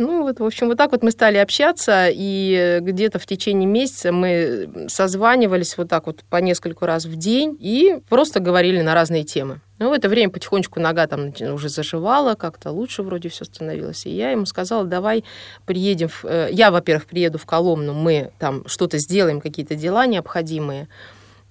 Ну, 0.00 0.22
вот, 0.22 0.40
в 0.40 0.44
общем, 0.46 0.68
вот 0.68 0.78
так 0.78 0.92
вот 0.92 1.02
мы 1.02 1.10
стали 1.10 1.36
общаться, 1.36 2.08
и 2.10 2.78
где-то 2.80 3.18
в 3.18 3.26
течение 3.26 3.68
месяца 3.68 4.12
мы 4.12 4.86
созванивались 4.88 5.76
вот 5.76 5.90
так 5.90 6.06
вот 6.06 6.24
по 6.30 6.38
нескольку 6.38 6.86
раз 6.86 7.04
в 7.04 7.16
день 7.16 7.54
и 7.60 7.98
просто 8.08 8.40
говорили 8.40 8.80
на 8.80 8.94
разные 8.94 9.24
темы. 9.24 9.60
Ну, 9.78 9.90
в 9.90 9.92
это 9.92 10.08
время 10.08 10.32
потихонечку 10.32 10.80
нога 10.80 11.06
там 11.06 11.34
уже 11.52 11.68
заживала, 11.68 12.34
как-то 12.34 12.70
лучше 12.70 13.02
вроде 13.02 13.28
все 13.28 13.44
становилось. 13.44 14.06
И 14.06 14.10
я 14.10 14.30
ему 14.30 14.46
сказала, 14.46 14.84
давай 14.84 15.22
приедем. 15.66 16.08
В... 16.08 16.24
Э, 16.24 16.48
я, 16.50 16.70
во-первых, 16.70 17.04
приеду 17.04 17.36
в 17.36 17.44
Коломну, 17.44 17.92
мы 17.92 18.30
там 18.38 18.66
что-то 18.68 18.96
сделаем, 18.96 19.42
какие-то 19.42 19.74
дела 19.74 20.06
необходимые. 20.06 20.88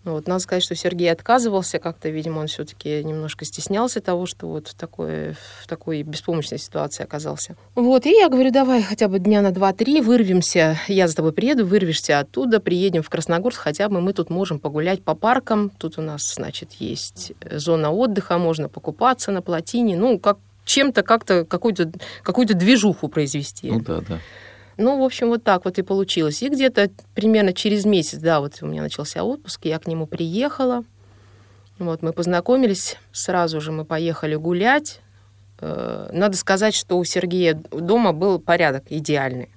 Ну, 0.06 0.14
вот, 0.14 0.28
надо 0.28 0.40
сказать, 0.40 0.64
что 0.64 0.76
Сергей 0.76 1.12
отказывался 1.12 1.78
как-то, 1.80 2.10
видимо, 2.10 2.40
он 2.40 2.48
все-таки 2.48 3.04
немножко 3.04 3.44
стеснялся 3.44 4.00
того, 4.00 4.26
что 4.26 4.48
вот 4.48 4.70
в 4.70 4.74
такой, 4.74 5.34
в 5.34 5.68
такой 5.68 6.04
беспомощной 6.04 6.58
ситуации 6.58 7.04
оказался. 7.04 7.56
Вот, 7.76 8.06
и 8.06 8.12
я 8.12 8.30
говорю, 8.30 8.52
давай 8.52 8.82
хотя 8.82 9.08
бы 9.08 9.20
дня 9.20 9.42
на 9.42 9.52
два-три 9.52 10.02
вырвемся, 10.02 10.80
я 10.88 11.08
за 11.08 11.16
тобой 11.16 11.34
приеду, 11.34 11.66
вырвешься 11.66 12.20
оттуда, 12.20 12.60
приедем 12.60 13.04
в 13.04 13.10
Красногорск, 13.10 13.60
хотя 13.60 13.90
бы 13.90 14.00
мы 14.00 14.14
тут 14.14 14.30
можем 14.30 14.60
погулять 14.60 15.04
по 15.04 15.16
паркам, 15.16 15.70
тут 15.70 15.98
у 15.98 16.02
нас, 16.02 16.34
значит, 16.36 16.74
есть 16.80 17.34
зона 17.52 17.92
отдыха, 17.92 18.38
можно 18.38 18.70
покупаться 18.70 19.32
на 19.32 19.42
плотине, 19.42 19.98
ну, 19.98 20.18
как 20.18 20.38
чем-то 20.70 21.02
как-то 21.02 21.46
какую-то 21.46 21.92
какую-то 22.22 22.54
движуху 22.54 23.08
произвести. 23.08 23.72
Ну 23.72 23.82
да, 23.82 24.02
да. 24.08 24.20
Ну, 24.80 24.98
в 24.98 25.04
общем, 25.04 25.28
вот 25.28 25.44
так 25.44 25.66
вот 25.66 25.78
и 25.78 25.82
получилось. 25.82 26.42
И 26.42 26.48
где-то 26.48 26.90
примерно 27.14 27.52
через 27.52 27.84
месяц, 27.84 28.18
да, 28.20 28.40
вот 28.40 28.60
у 28.62 28.66
меня 28.66 28.82
начался 28.82 29.26
отпуск, 29.26 29.66
я 29.66 29.78
к 29.78 29.88
нему 29.88 30.08
приехала. 30.08 30.86
Вот 31.80 32.02
мы 32.02 32.14
познакомились, 32.14 32.96
сразу 33.12 33.60
же 33.60 33.74
мы 33.74 33.84
поехали 33.84 34.36
гулять. 34.36 35.02
Э, 35.60 36.10
надо 36.14 36.38
сказать, 36.38 36.74
что 36.76 36.98
у 36.98 37.04
Сергея 37.04 37.62
дома 37.72 38.14
был 38.14 38.40
порядок 38.40 38.86
идеальный. 38.90 39.50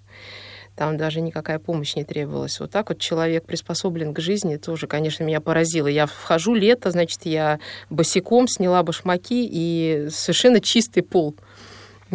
Там 0.74 0.96
даже 0.96 1.20
никакая 1.20 1.60
помощь 1.60 1.94
не 1.94 2.02
требовалась. 2.02 2.58
Вот 2.58 2.72
так 2.72 2.88
вот 2.88 2.98
человек 2.98 3.44
приспособлен 3.44 4.14
к 4.14 4.18
жизни, 4.18 4.56
тоже, 4.56 4.88
конечно, 4.88 5.22
меня 5.22 5.40
поразило. 5.40 5.86
Я 5.86 6.06
вхожу 6.06 6.54
лето, 6.54 6.90
значит, 6.90 7.20
я 7.26 7.60
босиком 7.90 8.48
сняла 8.48 8.82
башмаки 8.82 9.48
и 9.48 10.08
совершенно 10.10 10.60
чистый 10.60 11.02
пол. 11.02 11.36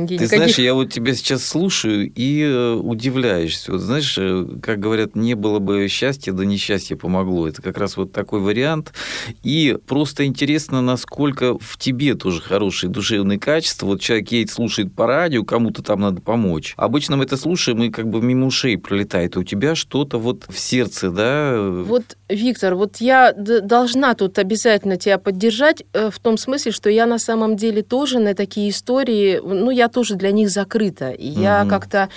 Ты 0.05 0.27
знаешь, 0.27 0.59
я 0.59 0.75
вот 0.75 0.91
тебя 0.91 1.15
сейчас 1.15 1.43
слушаю 1.43 2.11
и 2.13 2.43
э, 2.43 2.73
удивляешься. 2.73 3.71
Вот 3.71 3.81
знаешь, 3.81 4.15
э, 4.19 4.45
как 4.61 4.79
говорят, 4.79 5.15
не 5.15 5.33
было 5.33 5.57
бы 5.57 5.87
счастья, 5.87 6.33
да 6.33 6.45
несчастье 6.45 6.95
помогло. 6.95 7.47
Это 7.47 7.63
как 7.63 7.77
раз 7.79 7.97
вот 7.97 8.11
такой 8.11 8.39
вариант. 8.41 8.93
И 9.41 9.75
просто 9.87 10.25
интересно, 10.25 10.81
насколько 10.81 11.57
в 11.57 11.77
тебе 11.79 12.13
тоже 12.13 12.41
хорошие 12.41 12.91
душевные 12.91 13.39
качества. 13.39 13.87
Вот 13.87 14.01
человек 14.01 14.31
едет, 14.31 14.51
слушает 14.51 14.93
по 14.93 15.07
радио, 15.07 15.43
кому-то 15.43 15.81
там 15.81 16.01
надо 16.01 16.21
помочь. 16.21 16.75
Обычно 16.77 17.17
мы 17.17 17.23
это 17.23 17.35
слушаем, 17.35 17.81
и 17.81 17.89
как 17.89 18.07
бы 18.07 18.21
мимо 18.21 18.45
ушей 18.45 18.77
пролетает. 18.77 19.35
А 19.35 19.39
у 19.39 19.43
тебя 19.43 19.73
что-то 19.73 20.19
вот 20.19 20.45
в 20.47 20.59
сердце, 20.59 21.09
да? 21.09 21.59
Вот, 21.59 22.17
Виктор, 22.29 22.75
вот 22.75 22.97
я 22.97 23.33
должна 23.33 24.13
тут 24.13 24.37
обязательно 24.37 24.97
тебя 24.97 25.17
поддержать 25.17 25.83
э, 25.93 26.11
в 26.11 26.19
том 26.19 26.37
смысле, 26.37 26.71
что 26.71 26.91
я 26.91 27.07
на 27.07 27.17
самом 27.17 27.55
деле 27.55 27.81
тоже 27.81 28.19
на 28.19 28.35
такие 28.35 28.69
истории, 28.69 29.41
ну, 29.43 29.71
я 29.71 29.86
тоже 29.87 30.15
для 30.15 30.31
них 30.31 30.49
закрыта. 30.49 31.11
И 31.11 31.31
угу. 31.31 31.41
я 31.41 31.65
как-то 31.69 32.09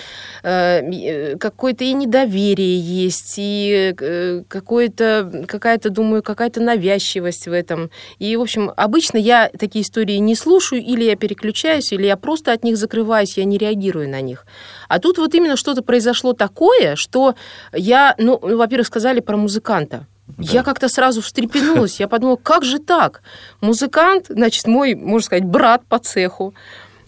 э, 0.43 0.81
э, 0.83 1.37
какое-то 1.37 1.85
и 1.85 1.93
недоверие 1.93 2.79
есть, 2.79 3.35
и 3.39 3.95
э, 3.99 4.43
какое-то, 4.49 5.47
какая-то, 5.47 5.91
думаю, 5.91 6.23
какая-то 6.23 6.61
навязчивость 6.61 7.47
в 7.47 7.53
этом. 7.53 7.91
И, 8.19 8.37
в 8.37 8.41
общем, 8.41 8.73
обычно 8.77 9.19
я 9.19 9.51
такие 9.59 9.83
истории 9.83 10.17
не 10.17 10.35
слушаю, 10.35 10.83
или 10.83 11.05
я 11.05 11.17
переключаюсь, 11.17 11.93
или 11.93 12.07
я 12.07 12.17
просто 12.17 12.53
от 12.53 12.65
них 12.65 12.77
закрываюсь, 12.77 13.37
я 13.39 13.45
не 13.45 13.59
реагирую 13.59 14.09
на 14.09 14.21
них. 14.21 14.47
А 14.89 14.99
тут 14.99 15.19
вот 15.19 15.35
именно 15.35 15.57
что-то 15.57 15.83
произошло 15.83 16.33
такое, 16.33 16.97
что 16.97 17.35
я, 17.73 18.15
ну, 18.19 18.39
во-первых, 18.41 18.87
сказали 18.87 19.21
про 19.21 19.37
музыканта. 19.37 20.07
Да. 20.39 20.53
Я 20.53 20.63
как-то 20.63 20.89
сразу 20.89 21.23
встрепенулась. 21.23 22.01
Я 22.01 22.09
подумала, 22.09 22.37
как 22.37 22.65
же 22.65 22.79
так? 22.79 23.23
Музыкант, 23.61 24.27
значит, 24.29 24.67
мой, 24.67 24.95
можно 24.95 25.27
сказать, 25.27 25.45
брат 25.45 25.83
по 25.89 25.99
цеху. 25.99 26.55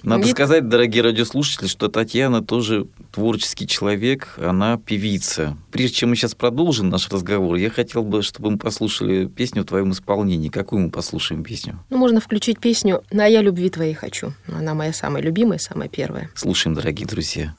Надо 0.03 0.25
Ведь... 0.25 0.33
сказать, 0.33 0.69
дорогие 0.69 1.03
радиослушатели, 1.03 1.69
что 1.69 1.89
Татьяна 1.89 2.43
тоже 2.43 2.87
творческий 3.13 3.67
человек, 3.67 4.35
она 4.39 4.77
певица. 4.79 5.57
Прежде 5.71 5.97
чем 5.97 6.11
мы 6.11 6.17
сейчас 6.17 6.35
продолжим 6.35 6.89
наш 6.89 7.09
разговор, 7.09 7.57
я 7.57 7.71
хотел 7.71 8.03
бы, 8.03 8.23
чтобы 8.23 8.51
мы 8.51 8.59
послушали 8.59 9.27
песню 9.27 9.63
в 9.63 9.67
твоем 9.67 9.93
исполнении. 9.93 10.49
Какую 10.49 10.83
мы 10.83 10.91
послушаем 10.91 11.45
песню? 11.45 11.79
Ну, 11.91 11.99
можно 11.99 12.21
включить 12.21 12.59
песню 12.59 13.03
«На 13.11 13.27
я 13.27 13.43
любви 13.43 13.71
твоей 13.71 13.95
хочу». 13.95 14.33
Она 14.49 14.75
моя 14.75 14.93
самая 14.93 15.23
любимая, 15.23 15.59
самая 15.59 15.89
первая. 15.89 16.31
Слушаем, 16.35 16.75
дорогие 16.75 17.07
друзья. 17.07 17.55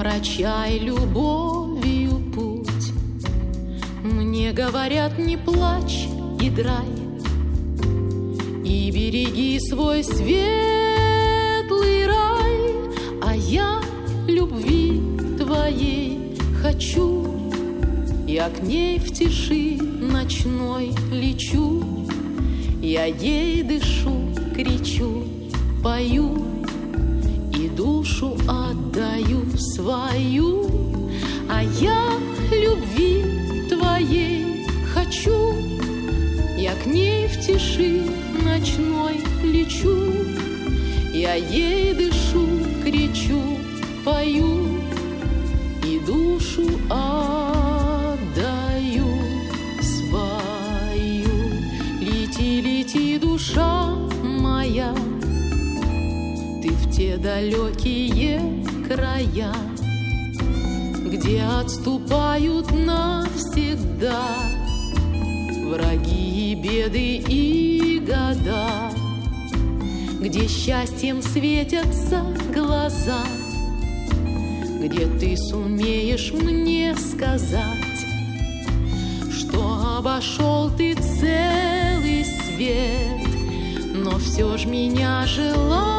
Омрачай 0.00 0.78
любовью 0.78 2.20
путь. 2.34 2.92
Мне 4.02 4.52
говорят, 4.52 5.18
не 5.18 5.36
плачь 5.36 6.08
и 6.40 6.50
драй, 6.50 6.88
И 8.64 8.90
береги 8.90 9.58
свой 9.60 10.04
светлый 10.04 10.36
рай, 12.06 12.74
А 13.22 13.34
я 13.34 13.80
любви 14.26 15.00
твоей 15.38 16.36
хочу, 16.62 17.26
Я 18.26 18.48
к 18.50 18.62
ней 18.62 18.98
в 18.98 19.12
тиши 19.12 19.76
ночной 19.82 20.92
лечу, 21.10 21.82
Я 22.82 23.04
ей 23.06 23.62
дышу, 23.62 24.28
кричу, 24.54 25.24
пою, 25.82 26.50
душу 27.80 28.36
отдаю 28.46 29.42
свою, 29.56 30.70
а 31.48 31.62
я 31.62 32.12
любви 32.52 33.24
твоей 33.68 34.66
хочу. 34.92 35.54
Я 36.58 36.74
к 36.74 36.86
ней 36.86 37.26
в 37.26 37.40
тиши 37.40 38.02
ночной 38.44 39.20
лечу, 39.42 39.96
я 41.14 41.34
ей 41.34 41.94
дышу, 41.94 42.46
кричу, 42.84 43.40
пою 44.04 44.59
далекие 57.22 58.40
края, 58.88 59.52
где 61.06 61.42
отступают 61.42 62.70
навсегда 62.70 64.38
враги 65.66 66.52
и 66.52 66.54
беды 66.54 67.16
и 67.28 67.98
года, 68.00 68.90
где 70.20 70.48
счастьем 70.48 71.20
светятся 71.20 72.24
глаза, 72.54 73.24
где 74.80 75.06
ты 75.06 75.36
сумеешь 75.36 76.32
мне 76.32 76.94
сказать, 76.96 78.06
что 79.30 79.98
обошел 79.98 80.70
ты 80.70 80.94
целый 80.94 82.24
свет, 82.24 83.28
но 83.94 84.18
все 84.18 84.56
ж 84.56 84.64
меня 84.64 85.26
желал. 85.26 85.89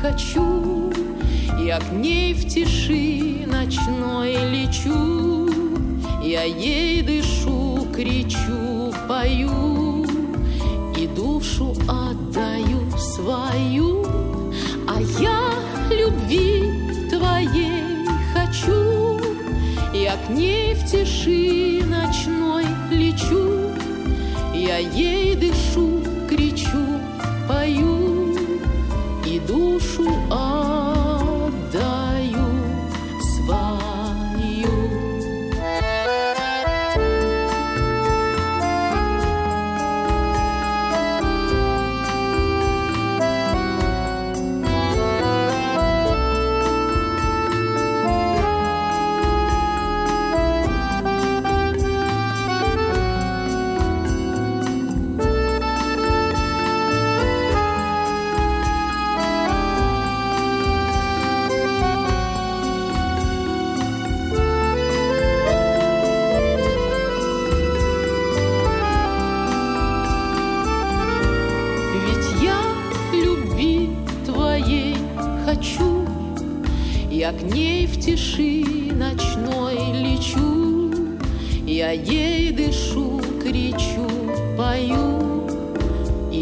Хочу, 0.00 0.92
я 1.58 1.78
к 1.80 1.92
ней 1.92 2.32
в 2.34 2.46
тиши 2.48 3.46
ночной 3.46 4.36
лечу, 4.50 5.48
я 6.22 6.44
ей 6.44 7.02
дышу, 7.02 7.86
кричу, 7.94 8.92
пою 9.08 10.06
и 10.96 11.06
душу 11.06 11.74
отдаю 11.88 12.90
свою, 12.96 14.06
а 14.86 15.00
я 15.20 15.52
любви 15.90 16.64
твоей 17.10 18.06
хочу, 18.32 19.20
я 19.92 20.16
к 20.26 20.30
ней 20.30 20.74
в 20.74 20.84
тиши 20.90 21.82
ночной 21.86 22.64
лечу, 22.90 23.72
я 24.54 24.78
ей 24.78 25.34
дышу, 25.34 25.97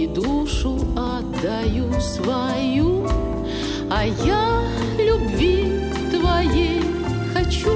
душу 0.06 0.78
отдаю 0.96 2.00
свою, 2.00 3.08
а 3.90 4.04
я 4.04 4.62
любви 4.98 5.72
твоей 6.10 6.82
хочу. 7.34 7.72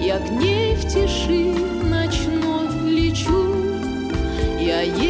Я 0.00 0.18
к 0.18 0.30
ней 0.30 0.74
в 0.74 0.82
тиши 0.88 1.54
ночной 1.88 2.68
лечу, 2.90 3.54
я 4.58 4.82
ей 4.82 5.09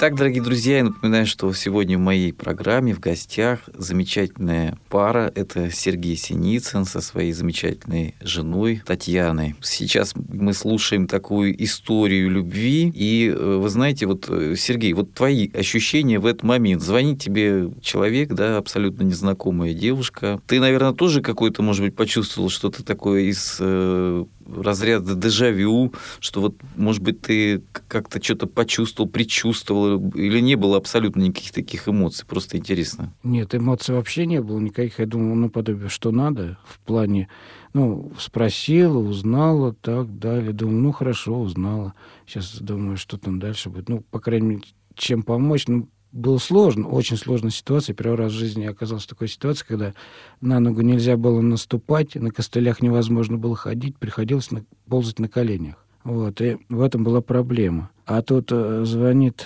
Итак, 0.00 0.14
дорогие 0.14 0.40
друзья, 0.40 0.76
я 0.76 0.84
напоминаю, 0.84 1.26
что 1.26 1.52
сегодня 1.52 1.98
в 1.98 2.00
моей 2.00 2.32
программе 2.32 2.94
в 2.94 3.00
гостях 3.00 3.68
замечательная 3.74 4.78
пара. 4.88 5.32
Это 5.34 5.72
Сергей 5.72 6.14
Синицын 6.16 6.84
со 6.84 7.00
своей 7.00 7.32
замечательной 7.32 8.14
женой 8.20 8.80
Татьяной. 8.86 9.56
Сейчас 9.60 10.14
мы 10.14 10.52
слушаем 10.52 11.08
такую 11.08 11.60
историю 11.64 12.30
любви. 12.30 12.92
И 12.94 13.26
э, 13.28 13.56
вы 13.56 13.68
знаете, 13.68 14.06
вот, 14.06 14.26
э, 14.28 14.54
Сергей, 14.56 14.92
вот 14.92 15.14
твои 15.14 15.50
ощущения 15.52 16.20
в 16.20 16.26
этот 16.26 16.44
момент. 16.44 16.80
Звонит 16.80 17.20
тебе 17.20 17.68
человек, 17.82 18.28
да, 18.32 18.56
абсолютно 18.56 19.02
незнакомая 19.02 19.74
девушка. 19.74 20.40
Ты, 20.46 20.60
наверное, 20.60 20.92
тоже 20.92 21.22
какой-то, 21.22 21.62
может 21.62 21.84
быть, 21.84 21.96
почувствовал 21.96 22.50
что-то 22.50 22.84
такое 22.84 23.22
из 23.22 23.56
э, 23.58 24.24
разряда 24.48 25.14
дежавю, 25.14 25.92
что 26.20 26.40
вот, 26.40 26.56
может 26.76 27.02
быть, 27.02 27.20
ты 27.20 27.62
как-то 27.88 28.22
что-то 28.22 28.46
почувствовал, 28.46 29.08
предчувствовал, 29.08 30.10
или 30.10 30.40
не 30.40 30.56
было 30.56 30.76
абсолютно 30.76 31.22
никаких 31.22 31.52
таких 31.52 31.88
эмоций? 31.88 32.26
Просто 32.26 32.56
интересно. 32.56 33.12
Нет, 33.22 33.54
эмоций 33.54 33.94
вообще 33.94 34.26
не 34.26 34.40
было 34.40 34.58
никаких. 34.58 34.98
Я 34.98 35.06
думал, 35.06 35.34
наподобие, 35.34 35.88
что 35.88 36.10
надо 36.10 36.58
в 36.64 36.80
плане, 36.80 37.28
ну, 37.74 38.12
спросила, 38.18 38.98
узнала, 38.98 39.74
так 39.74 40.18
далее. 40.18 40.52
Думаю, 40.52 40.82
ну, 40.82 40.92
хорошо, 40.92 41.40
узнала. 41.40 41.94
Сейчас 42.26 42.58
думаю, 42.60 42.96
что 42.96 43.18
там 43.18 43.38
дальше 43.38 43.70
будет. 43.70 43.88
Ну, 43.88 44.00
по 44.10 44.20
крайней 44.20 44.46
мере, 44.46 44.62
чем 44.94 45.22
помочь. 45.22 45.66
Ну, 45.68 45.88
было 46.12 46.38
сложно, 46.38 46.88
очень 46.88 47.16
сложная 47.16 47.50
ситуация. 47.50 47.94
Первый 47.94 48.16
раз 48.16 48.32
в 48.32 48.36
жизни 48.36 48.62
я 48.62 48.70
оказался 48.70 49.06
в 49.06 49.10
такой 49.10 49.28
ситуации, 49.28 49.64
когда 49.66 49.94
на 50.40 50.60
ногу 50.60 50.80
нельзя 50.80 51.16
было 51.16 51.40
наступать, 51.40 52.14
на 52.14 52.30
костылях 52.30 52.80
невозможно 52.80 53.36
было 53.36 53.56
ходить, 53.56 53.96
приходилось 53.98 54.50
на, 54.50 54.64
ползать 54.88 55.18
на 55.18 55.28
коленях. 55.28 55.76
Вот, 56.04 56.40
и 56.40 56.56
в 56.68 56.80
этом 56.80 57.04
была 57.04 57.20
проблема. 57.20 57.90
А 58.06 58.22
тут 58.22 58.48
э, 58.50 58.84
звонит 58.86 59.44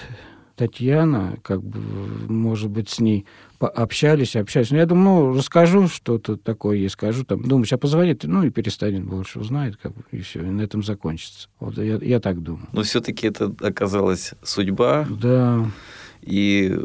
Татьяна, 0.54 1.38
как 1.42 1.62
бы, 1.62 1.80
может 2.28 2.70
быть, 2.70 2.88
с 2.88 3.00
ней 3.00 3.26
общались, 3.58 4.36
общались. 4.36 4.70
Ну, 4.70 4.76
я 4.76 4.86
думаю, 4.86 5.04
ну, 5.04 5.38
расскажу 5.38 5.88
что-то 5.88 6.36
такое 6.36 6.76
ей, 6.76 6.88
скажу. 6.88 7.24
Там, 7.24 7.42
думаю, 7.42 7.64
сейчас 7.64 7.80
позвонит, 7.80 8.24
ну, 8.24 8.44
и 8.44 8.50
перестанет 8.50 9.04
больше, 9.04 9.40
узнает, 9.40 9.76
как 9.76 9.94
бы, 9.94 10.02
и 10.10 10.20
все, 10.20 10.40
и 10.40 10.50
на 10.50 10.60
этом 10.60 10.82
закончится. 10.82 11.48
Вот 11.58 11.78
я, 11.78 11.96
я 11.96 12.20
так 12.20 12.42
думаю. 12.42 12.68
Но 12.72 12.82
все-таки 12.82 13.26
это 13.26 13.52
оказалась 13.60 14.34
судьба. 14.42 15.06
Да. 15.10 15.70
И 16.22 16.76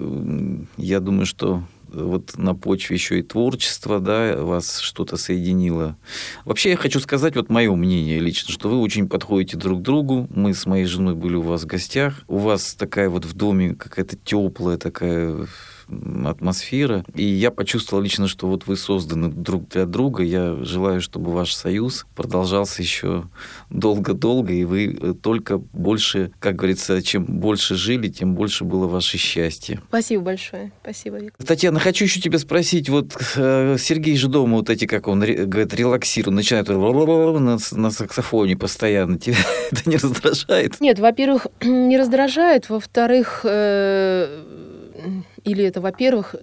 я 0.77 0.99
думаю, 0.99 1.25
что 1.25 1.63
вот 1.89 2.37
на 2.37 2.53
почве 2.53 2.95
еще 2.95 3.19
и 3.19 3.23
творчества, 3.23 3.99
да, 3.99 4.35
вас 4.43 4.79
что-то 4.79 5.17
соединило. 5.17 5.95
Вообще 6.45 6.71
я 6.71 6.77
хочу 6.77 6.99
сказать 6.99 7.35
вот 7.35 7.49
мое 7.49 7.73
мнение 7.75 8.19
лично, 8.19 8.51
что 8.51 8.69
вы 8.69 8.79
очень 8.79 9.07
подходите 9.07 9.57
друг 9.57 9.79
к 9.79 9.83
другу. 9.83 10.27
Мы 10.29 10.53
с 10.53 10.65
моей 10.65 10.85
женой 10.85 11.15
были 11.15 11.35
у 11.35 11.41
вас 11.41 11.63
в 11.63 11.67
гостях. 11.67 12.23
У 12.27 12.37
вас 12.37 12.73
такая 12.75 13.09
вот 13.09 13.25
в 13.25 13.33
доме 13.33 13.73
какая-то 13.73 14.17
теплая 14.17 14.77
такая 14.77 15.47
атмосфера. 16.25 17.03
И 17.15 17.23
я 17.23 17.51
почувствовал 17.51 18.03
лично, 18.03 18.27
что 18.27 18.47
вот 18.47 18.67
вы 18.67 18.75
созданы 18.75 19.29
друг 19.29 19.69
для 19.69 19.85
друга. 19.85 20.23
Я 20.23 20.55
желаю, 20.63 21.01
чтобы 21.01 21.31
ваш 21.31 21.53
союз 21.53 22.05
продолжался 22.15 22.81
еще 22.81 23.29
долго-долго, 23.69 24.53
и 24.53 24.63
вы 24.65 25.15
только 25.21 25.57
больше, 25.57 26.31
как 26.39 26.55
говорится, 26.55 27.01
чем 27.01 27.25
больше 27.25 27.75
жили, 27.75 28.07
тем 28.09 28.35
больше 28.35 28.63
было 28.63 28.87
ваше 28.87 29.17
счастье. 29.17 29.79
Спасибо 29.89 30.23
большое. 30.23 30.71
Спасибо, 30.81 31.17
Виктор. 31.17 31.45
Татьяна, 31.45 31.79
хочу 31.79 32.05
еще 32.05 32.19
тебя 32.19 32.39
спросить. 32.39 32.89
Вот 32.89 33.17
э, 33.35 33.77
Сергей 33.79 34.17
же 34.17 34.27
дома 34.27 34.57
вот 34.57 34.69
эти, 34.69 34.85
как 34.85 35.07
он 35.07 35.19
говорит, 35.19 35.73
релаксирует, 35.73 36.35
начинает 36.35 36.67
на, 36.67 37.57
на 37.71 37.91
саксофоне 37.91 38.57
постоянно. 38.57 39.17
Тебя 39.27 39.37
это 39.71 39.89
не 39.89 39.97
раздражает? 39.97 40.79
Нет, 40.79 40.99
во-первых, 40.99 41.47
не 41.61 41.97
раздражает. 41.97 42.69
Во-вторых, 42.69 43.41
э, 43.43 44.43
или 45.47 45.63
это, 45.63 45.81
во-первых, 45.81 46.35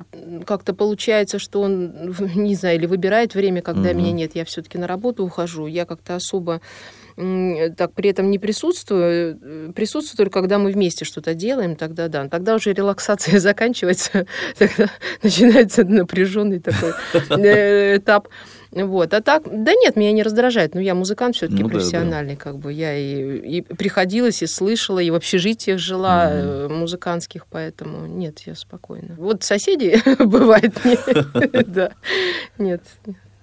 как-то 0.47 0.75
получается, 0.75 1.38
что 1.38 1.61
он, 1.61 2.14
не 2.35 2.55
знаю, 2.55 2.77
или 2.77 2.87
выбирает 2.87 3.35
время, 3.35 3.62
когда 3.62 3.90
угу. 3.90 3.99
меня 3.99 4.12
нет, 4.12 4.33
я 4.35 4.45
все-таки 4.45 4.79
на 4.79 4.87
работу 4.87 5.25
ухожу, 5.25 5.67
я 5.67 5.85
как-то 5.85 6.17
особо 6.17 6.61
так 7.17 7.93
при 7.95 8.11
этом 8.11 8.29
не 8.29 8.40
присутствую, 8.40 9.38
э, 9.40 9.73
присутствую 9.73 10.17
только 10.17 10.40
когда 10.40 10.59
мы 10.59 10.73
вместе 10.73 11.05
что-то 11.05 11.35
делаем, 11.35 11.77
тогда 11.77 12.09
да. 12.09 12.29
Тогда 12.29 12.57
уже 12.57 12.73
релаксация 12.73 13.38
заканчивается, 13.40 14.27
тогда 14.59 14.90
начинается 15.23 15.85
напряженный 15.85 16.59
такой 16.59 16.93
э, 17.31 17.99
этап. 17.99 18.29
Вот. 18.75 19.15
А 19.15 19.21
так, 19.21 19.45
да 19.45 19.73
нет, 19.75 19.97
меня 19.97 20.13
не 20.13 20.23
раздражает. 20.23 20.75
Но 20.75 20.81
я 20.81 20.95
музыкант 20.95 21.37
все-таки 21.37 21.63
ну, 21.63 21.69
профессиональный, 21.69 22.35
да, 22.35 22.39
да. 22.39 22.43
как 22.43 22.59
бы. 22.59 22.73
Я 22.73 22.97
и, 22.97 23.59
и 23.59 23.61
приходилось, 23.63 24.43
и 24.43 24.47
слышала, 24.47 24.99
и 24.99 25.11
в 25.11 25.15
общежитиях 25.15 25.79
жила 25.79 26.31
mm 26.31 26.65
музыкантских, 26.75 27.47
поэтому 27.47 28.07
нет, 28.07 28.41
я 28.41 28.55
спокойна. 28.55 29.15
Вот 29.17 29.43
соседи 29.43 30.01
бывает, 30.19 30.75
да, 31.67 31.93
нет. 32.59 32.83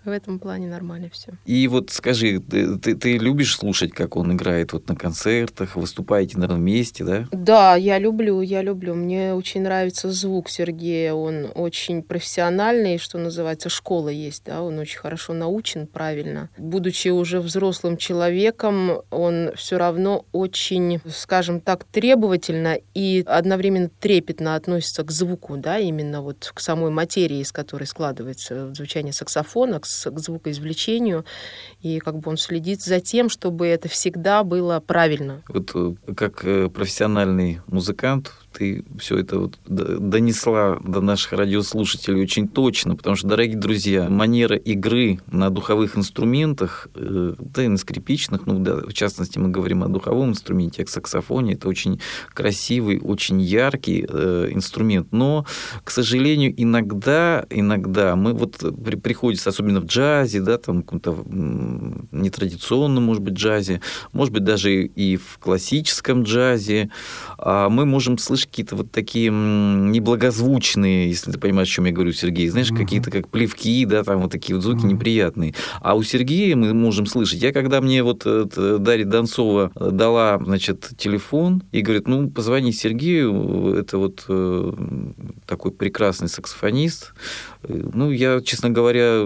В 0.03 0.09
этом 0.09 0.39
плане 0.39 0.67
нормально 0.67 1.09
все. 1.11 1.33
И 1.45 1.67
вот 1.67 1.91
скажи, 1.91 2.39
ты, 2.39 2.77
ты, 2.79 2.95
ты 2.95 3.17
любишь 3.17 3.55
слушать, 3.55 3.91
как 3.91 4.15
он 4.15 4.33
играет 4.33 4.73
вот 4.73 4.89
на 4.89 4.95
концертах, 4.95 5.75
выступаете, 5.75 6.37
наверное, 6.37 6.57
вместе, 6.57 7.03
да? 7.03 7.27
Да, 7.31 7.75
я 7.75 7.99
люблю, 7.99 8.41
я 8.41 8.63
люблю. 8.63 8.95
Мне 8.95 9.35
очень 9.35 9.61
нравится 9.61 10.11
звук 10.11 10.49
Сергея. 10.49 11.13
Он 11.13 11.51
очень 11.53 12.01
профессиональный, 12.01 12.97
что 12.97 13.19
называется, 13.19 13.69
школа 13.69 14.09
есть, 14.09 14.43
да, 14.45 14.63
он 14.63 14.79
очень 14.79 14.97
хорошо 14.97 15.33
научен 15.33 15.85
правильно. 15.85 16.49
Будучи 16.57 17.09
уже 17.09 17.39
взрослым 17.39 17.97
человеком, 17.97 19.03
он 19.11 19.51
все 19.55 19.77
равно 19.77 20.25
очень, 20.31 20.99
скажем 21.09 21.61
так, 21.61 21.83
требовательно 21.83 22.79
и 22.95 23.23
одновременно 23.27 23.89
трепетно 23.99 24.55
относится 24.55 25.03
к 25.03 25.11
звуку, 25.11 25.57
да, 25.57 25.77
именно 25.77 26.21
вот 26.21 26.51
к 26.53 26.59
самой 26.59 26.89
материи, 26.89 27.39
из 27.39 27.51
которой 27.51 27.85
складывается 27.85 28.73
звучание 28.73 29.13
саксофона, 29.13 29.79
к 29.79 29.90
к 30.05 30.19
звукоизвлечению, 30.19 31.25
и 31.81 31.99
как 31.99 32.17
бы 32.19 32.29
он 32.29 32.37
следит 32.37 32.81
за 32.81 32.99
тем, 32.99 33.29
чтобы 33.29 33.67
это 33.67 33.87
всегда 33.89 34.43
было 34.43 34.79
правильно. 34.79 35.41
Вот 35.47 35.71
э, 35.75 36.13
как 36.15 36.43
э, 36.43 36.69
профессиональный 36.69 37.61
музыкант, 37.67 38.31
ты 38.53 38.83
все 38.99 39.17
это 39.17 39.39
вот 39.39 39.59
донесла 39.65 40.79
до 40.83 41.01
наших 41.01 41.33
радиослушателей 41.33 42.21
очень 42.21 42.47
точно, 42.47 42.95
потому 42.95 43.15
что, 43.15 43.27
дорогие 43.27 43.57
друзья, 43.57 44.09
манера 44.09 44.55
игры 44.55 45.19
на 45.31 45.49
духовых 45.49 45.97
инструментах, 45.97 46.87
э, 46.95 47.33
да 47.39 47.63
и 47.63 47.67
на 47.67 47.77
скрипичных, 47.77 48.45
ну 48.45 48.59
да, 48.59 48.77
в 48.77 48.93
частности 48.93 49.39
мы 49.39 49.49
говорим 49.49 49.83
о 49.83 49.87
духовом 49.87 50.29
инструменте, 50.31 50.83
о 50.83 50.87
саксофоне, 50.87 51.53
это 51.53 51.69
очень 51.69 51.99
красивый, 52.33 52.99
очень 52.99 53.41
яркий 53.41 54.05
э, 54.07 54.49
инструмент, 54.51 55.07
но, 55.11 55.45
к 55.83 55.91
сожалению, 55.91 56.53
иногда, 56.55 57.45
иногда 57.49 58.15
мы 58.15 58.33
вот 58.33 58.57
при, 58.83 58.95
приходится, 58.95 59.49
особенно 59.49 59.79
в 59.79 59.85
джазе, 59.85 60.41
да, 60.41 60.57
там 60.57 60.83
каком-то 60.83 61.23
нетрадиционном, 62.11 63.03
может 63.03 63.23
быть, 63.23 63.35
джазе, 63.35 63.81
может 64.11 64.33
быть, 64.33 64.43
даже 64.43 64.83
и 64.83 65.15
в 65.15 65.37
классическом 65.39 66.23
джазе, 66.23 66.89
а 67.37 67.69
мы 67.69 67.85
можем 67.85 68.17
слышать 68.17 68.40
слышишь 68.41 68.47
какие-то 68.47 68.75
вот 68.75 68.91
такие 68.91 69.31
неблагозвучные, 69.31 71.09
если 71.09 71.31
ты 71.31 71.39
понимаешь, 71.39 71.69
о 71.69 71.71
чем 71.71 71.85
я 71.85 71.91
говорю, 71.91 72.11
Сергей, 72.11 72.49
знаешь, 72.49 72.71
угу. 72.71 72.79
какие-то 72.79 73.11
как 73.11 73.27
плевки, 73.27 73.85
да, 73.85 74.03
там 74.03 74.21
вот 74.21 74.31
такие 74.31 74.55
вот 74.55 74.63
звуки 74.63 74.79
угу. 74.79 74.87
неприятные. 74.87 75.53
А 75.81 75.95
у 75.95 76.03
Сергея 76.03 76.55
мы 76.55 76.73
можем 76.73 77.05
слышать. 77.05 77.41
Я 77.41 77.53
когда 77.53 77.81
мне 77.81 78.03
вот 78.03 78.23
Дарья 78.25 79.05
Донцова 79.05 79.71
дала, 79.75 80.39
значит, 80.43 80.89
телефон 80.97 81.63
и 81.71 81.81
говорит, 81.81 82.07
ну, 82.07 82.29
позвони 82.29 82.71
Сергею, 82.71 83.75
это 83.77 83.97
вот 83.97 84.25
э, 84.27 84.73
такой 85.45 85.71
прекрасный 85.71 86.27
саксофонист, 86.27 87.13
Ну, 87.67 88.11
я, 88.11 88.41
честно 88.41 88.69
говоря, 88.69 89.25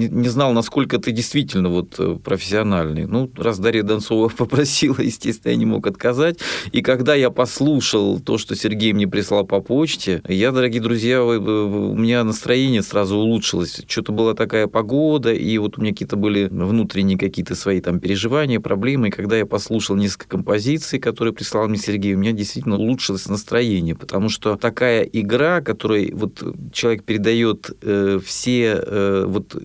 не, 0.00 0.08
не 0.08 0.28
знал, 0.28 0.52
насколько 0.52 0.98
ты 0.98 1.12
действительно 1.12 1.68
вот 1.68 1.96
э, 1.98 2.18
профессиональный. 2.22 3.06
Ну, 3.06 3.30
раз 3.36 3.58
Дарья 3.58 3.82
Донцова 3.82 4.28
попросила, 4.36 4.96
естественно, 4.98 5.52
я 5.52 5.56
не 5.56 5.66
мог 5.66 5.86
отказать. 5.86 6.38
И 6.72 6.80
когда 6.80 7.14
я 7.14 7.30
послушал 7.30 8.18
то, 8.20 8.38
что 8.38 8.56
Сергей 8.56 8.92
мне 8.92 9.06
прислал 9.06 9.44
по 9.46 9.60
почте, 9.60 10.22
я, 10.26 10.52
дорогие 10.52 10.80
друзья, 10.80 11.22
у 11.22 11.94
меня 11.94 12.24
настроение 12.24 12.82
сразу 12.82 13.16
улучшилось. 13.16 13.82
Что-то 13.86 14.12
была 14.12 14.34
такая 14.34 14.66
погода, 14.66 15.32
и 15.32 15.58
вот 15.58 15.78
у 15.78 15.82
меня 15.82 15.92
какие-то 15.92 16.16
были 16.16 16.48
внутренние 16.50 17.18
какие-то 17.18 17.54
свои 17.54 17.80
там 17.80 18.00
переживания, 18.00 18.60
проблемы. 18.60 19.08
И 19.08 19.10
когда 19.10 19.36
я 19.36 19.46
послушал 19.46 19.96
несколько 19.96 20.28
композиций, 20.28 20.98
которые 20.98 21.34
прислал 21.34 21.68
мне 21.68 21.78
Сергей, 21.78 22.14
у 22.14 22.18
меня 22.18 22.32
действительно 22.32 22.76
улучшилось 22.76 23.28
настроение, 23.28 23.94
потому 23.94 24.28
что 24.28 24.56
такая 24.56 25.02
игра, 25.02 25.60
которой 25.60 26.12
вот 26.12 26.42
человек 26.72 27.04
передает 27.04 27.70
э, 27.82 28.18
все 28.24 28.80
э, 28.80 29.24
вот 29.26 29.56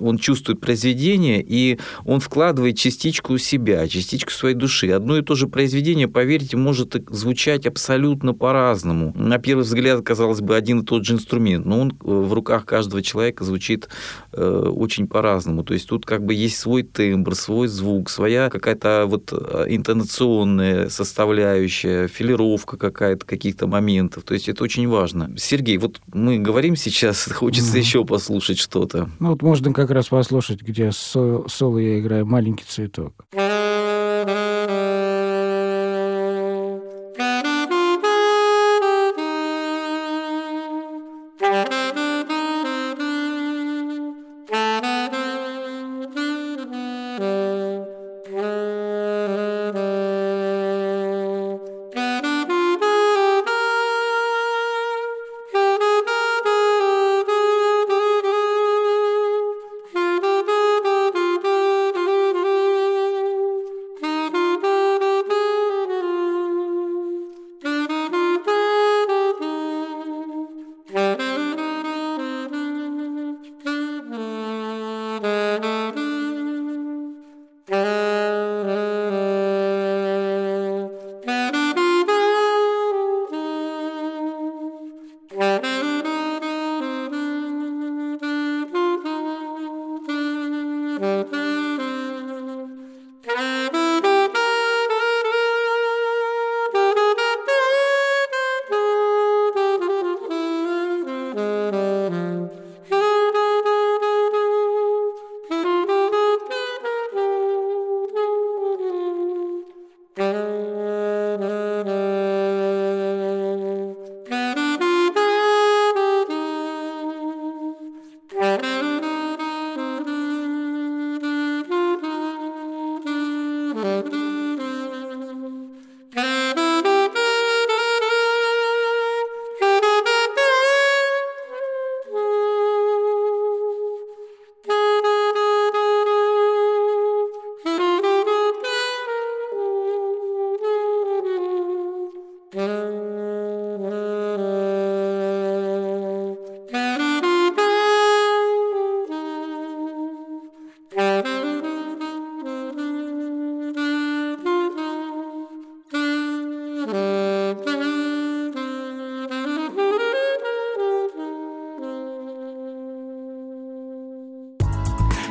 он 0.00 0.18
чувствует 0.18 0.60
произведение, 0.60 1.44
и 1.46 1.78
он 2.04 2.20
вкладывает 2.20 2.76
частичку 2.76 3.38
себя, 3.38 3.86
частичку 3.88 4.30
своей 4.30 4.54
души. 4.54 4.90
Одно 4.90 5.16
и 5.16 5.22
то 5.22 5.34
же 5.34 5.48
произведение, 5.48 6.08
поверьте, 6.08 6.56
может 6.56 6.96
звучать 7.10 7.66
абсолютно 7.66 8.34
по-разному. 8.34 9.12
На 9.16 9.38
первый 9.38 9.62
взгляд, 9.62 10.02
казалось 10.02 10.40
бы, 10.40 10.56
один 10.56 10.80
и 10.80 10.84
тот 10.84 11.04
же 11.04 11.14
инструмент, 11.14 11.66
но 11.66 11.80
он 11.80 11.90
э, 11.90 11.94
в 12.04 12.32
руках 12.32 12.64
каждого 12.66 13.02
человека 13.02 13.44
звучит 13.44 13.88
э, 14.32 14.42
очень 14.42 15.06
по-разному. 15.06 15.64
То 15.64 15.74
есть 15.74 15.88
тут 15.88 16.06
как 16.06 16.24
бы 16.24 16.34
есть 16.34 16.58
свой 16.58 16.82
тембр, 16.82 17.34
свой 17.34 17.68
звук, 17.68 18.10
своя 18.10 18.50
какая-то 18.50 19.04
вот 19.06 19.32
э, 19.32 19.66
интонационная 19.68 20.88
составляющая, 20.88 22.08
филировка 22.08 22.76
какая-то 22.76 23.26
каких-то 23.26 23.66
моментов. 23.66 24.24
То 24.24 24.34
есть 24.34 24.48
это 24.48 24.64
очень 24.64 24.88
важно. 24.88 25.30
Сергей, 25.36 25.78
вот 25.78 26.00
мы 26.12 26.38
говорим 26.38 26.76
сейчас, 26.76 27.24
хочется 27.32 27.76
mm-hmm. 27.76 27.80
еще 27.80 28.04
послушать 28.04 28.58
что-то. 28.58 29.08
Ну 29.18 29.30
вот 29.30 29.42
можно 29.42 29.69
как 29.72 29.90
раз 29.90 30.08
послушать, 30.08 30.62
где 30.62 30.90
соло 30.92 31.78
я 31.78 31.98
играю 32.00 32.26
«Маленький 32.26 32.64
цветок». 32.64 33.26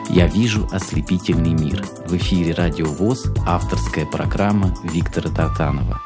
«Я 0.09 0.27
вижу 0.27 0.67
ослепительный 0.71 1.53
мир». 1.53 1.85
В 2.07 2.15
эфире 2.17 2.53
«Радио 2.53 2.87
ВОЗ» 2.87 3.27
авторская 3.45 4.05
программа 4.05 4.75
Виктора 4.83 5.29
Тартанова. 5.29 6.01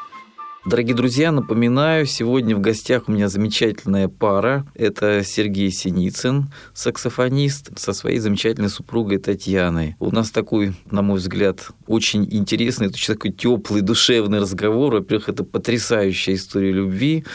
Дорогие 0.66 0.96
друзья, 0.96 1.30
напоминаю, 1.30 2.06
сегодня 2.06 2.56
в 2.56 2.60
гостях 2.60 3.06
у 3.06 3.12
меня 3.12 3.28
замечательная 3.28 4.08
пара. 4.08 4.66
Это 4.74 5.22
Сергей 5.22 5.70
Синицын, 5.70 6.50
саксофонист, 6.72 7.78
со 7.78 7.92
своей 7.92 8.18
замечательной 8.18 8.70
супругой 8.70 9.18
Татьяной. 9.18 9.94
У 10.00 10.10
нас 10.10 10.30
такой, 10.30 10.72
на 10.90 11.02
мой 11.02 11.18
взгляд, 11.18 11.68
очень 11.86 12.26
интересный, 12.30 12.88
очень 12.88 13.12
такой 13.12 13.30
теплый, 13.30 13.82
душевный 13.82 14.38
разговор. 14.38 14.94
Во-первых, 14.94 15.28
это 15.28 15.44
потрясающая 15.44 16.34
история 16.34 16.72
любви. 16.72 17.26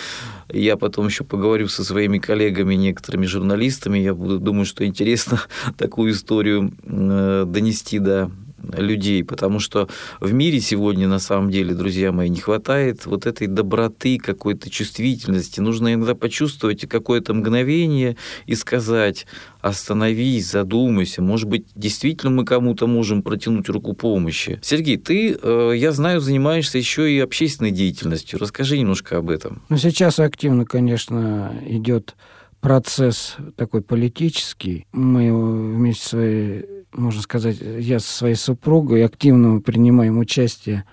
Я 0.51 0.75
потом 0.75 1.05
еще 1.05 1.23
поговорю 1.23 1.67
со 1.67 1.83
своими 1.83 2.17
коллегами, 2.17 2.73
некоторыми 2.73 3.27
журналистами. 3.27 3.99
Я 3.99 4.15
буду 4.15 4.39
думаю, 4.39 4.65
что 4.65 4.83
интересно 4.87 5.39
такую 5.77 6.13
историю 6.13 6.73
э, 6.83 7.43
донести 7.45 7.99
до 7.99 8.31
людей, 8.73 9.23
потому 9.23 9.59
что 9.59 9.87
в 10.19 10.33
мире 10.33 10.59
сегодня, 10.59 11.07
на 11.07 11.19
самом 11.19 11.51
деле, 11.51 11.73
друзья 11.73 12.11
мои, 12.11 12.29
не 12.29 12.39
хватает 12.39 13.05
вот 13.05 13.25
этой 13.25 13.47
доброты, 13.47 14.17
какой-то 14.17 14.69
чувствительности. 14.69 15.59
Нужно 15.59 15.93
иногда 15.93 16.15
почувствовать 16.15 16.87
какое-то 16.87 17.33
мгновение 17.33 18.17
и 18.45 18.55
сказать, 18.55 19.25
остановись, 19.61 20.51
задумайся, 20.51 21.21
может 21.21 21.47
быть, 21.47 21.65
действительно 21.75 22.31
мы 22.31 22.45
кому-то 22.45 22.87
можем 22.87 23.21
протянуть 23.21 23.69
руку 23.69 23.93
помощи. 23.93 24.59
Сергей, 24.61 24.97
ты, 24.97 25.37
э, 25.41 25.73
я 25.75 25.91
знаю, 25.91 26.21
занимаешься 26.21 26.77
еще 26.77 27.11
и 27.11 27.19
общественной 27.19 27.71
деятельностью. 27.71 28.39
Расскажи 28.39 28.77
немножко 28.77 29.17
об 29.17 29.29
этом. 29.29 29.61
Ну, 29.69 29.77
сейчас 29.77 30.19
активно, 30.19 30.65
конечно, 30.65 31.53
идет 31.65 32.15
процесс 32.61 33.37
такой 33.55 33.81
политический. 33.81 34.85
Мы 34.91 35.31
вместе 35.31 36.03
с 36.03 36.09
своей 36.09 36.78
можно 36.93 37.21
сказать, 37.21 37.57
я 37.59 37.99
со 37.99 38.11
своей 38.11 38.35
супругой 38.35 39.05
активно 39.05 39.61
принимаем 39.61 40.17
участие 40.17 40.85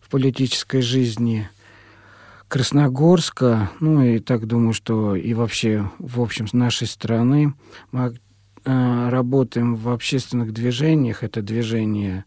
в 0.00 0.08
политической 0.08 0.80
жизни 0.80 1.48
Красногорска, 2.48 3.70
ну 3.80 4.02
и 4.02 4.18
так 4.18 4.46
думаю, 4.46 4.74
что 4.74 5.16
и 5.16 5.32
вообще, 5.32 5.90
в 5.98 6.20
общем, 6.20 6.46
с 6.46 6.52
нашей 6.52 6.86
страны. 6.86 7.54
Мы 7.92 8.14
э, 8.64 9.08
работаем 9.08 9.74
в 9.74 9.88
общественных 9.88 10.52
движениях. 10.52 11.22
Это 11.22 11.40
движение 11.40 12.26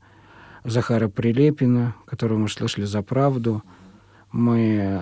Захара 0.63 1.09
Прилепина, 1.09 1.95
которое 2.07 2.37
мы 2.37 2.49
слышали 2.49 2.85
за 2.85 3.03
правду. 3.03 3.61
Мы, 4.31 4.99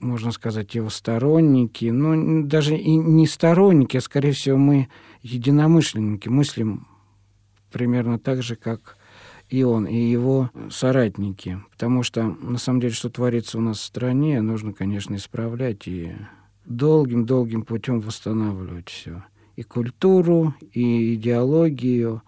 можно 0.00 0.32
сказать, 0.32 0.74
его 0.74 0.90
сторонники, 0.90 1.86
но 1.86 2.44
даже 2.44 2.76
и 2.76 2.94
не 2.96 3.26
сторонники, 3.26 3.96
а, 3.96 4.02
скорее 4.02 4.32
всего, 4.32 4.58
мы 4.58 4.88
единомышленники, 5.22 6.28
мыслим 6.28 6.86
примерно 7.70 8.18
так 8.18 8.42
же, 8.42 8.56
как 8.56 8.96
и 9.48 9.64
он, 9.64 9.86
и 9.86 9.96
его 9.96 10.50
соратники. 10.70 11.60
Потому 11.72 12.02
что, 12.02 12.24
на 12.24 12.58
самом 12.58 12.80
деле, 12.80 12.92
что 12.92 13.10
творится 13.10 13.58
у 13.58 13.60
нас 13.60 13.78
в 13.78 13.84
стране, 13.84 14.40
нужно, 14.42 14.72
конечно, 14.72 15.16
исправлять. 15.16 15.88
И 15.88 16.12
долгим-долгим 16.66 17.62
путем 17.62 18.00
восстанавливать 18.00 18.88
все. 18.88 19.24
И 19.56 19.62
культуру, 19.62 20.54
и 20.72 21.14
идеологию, 21.14 22.22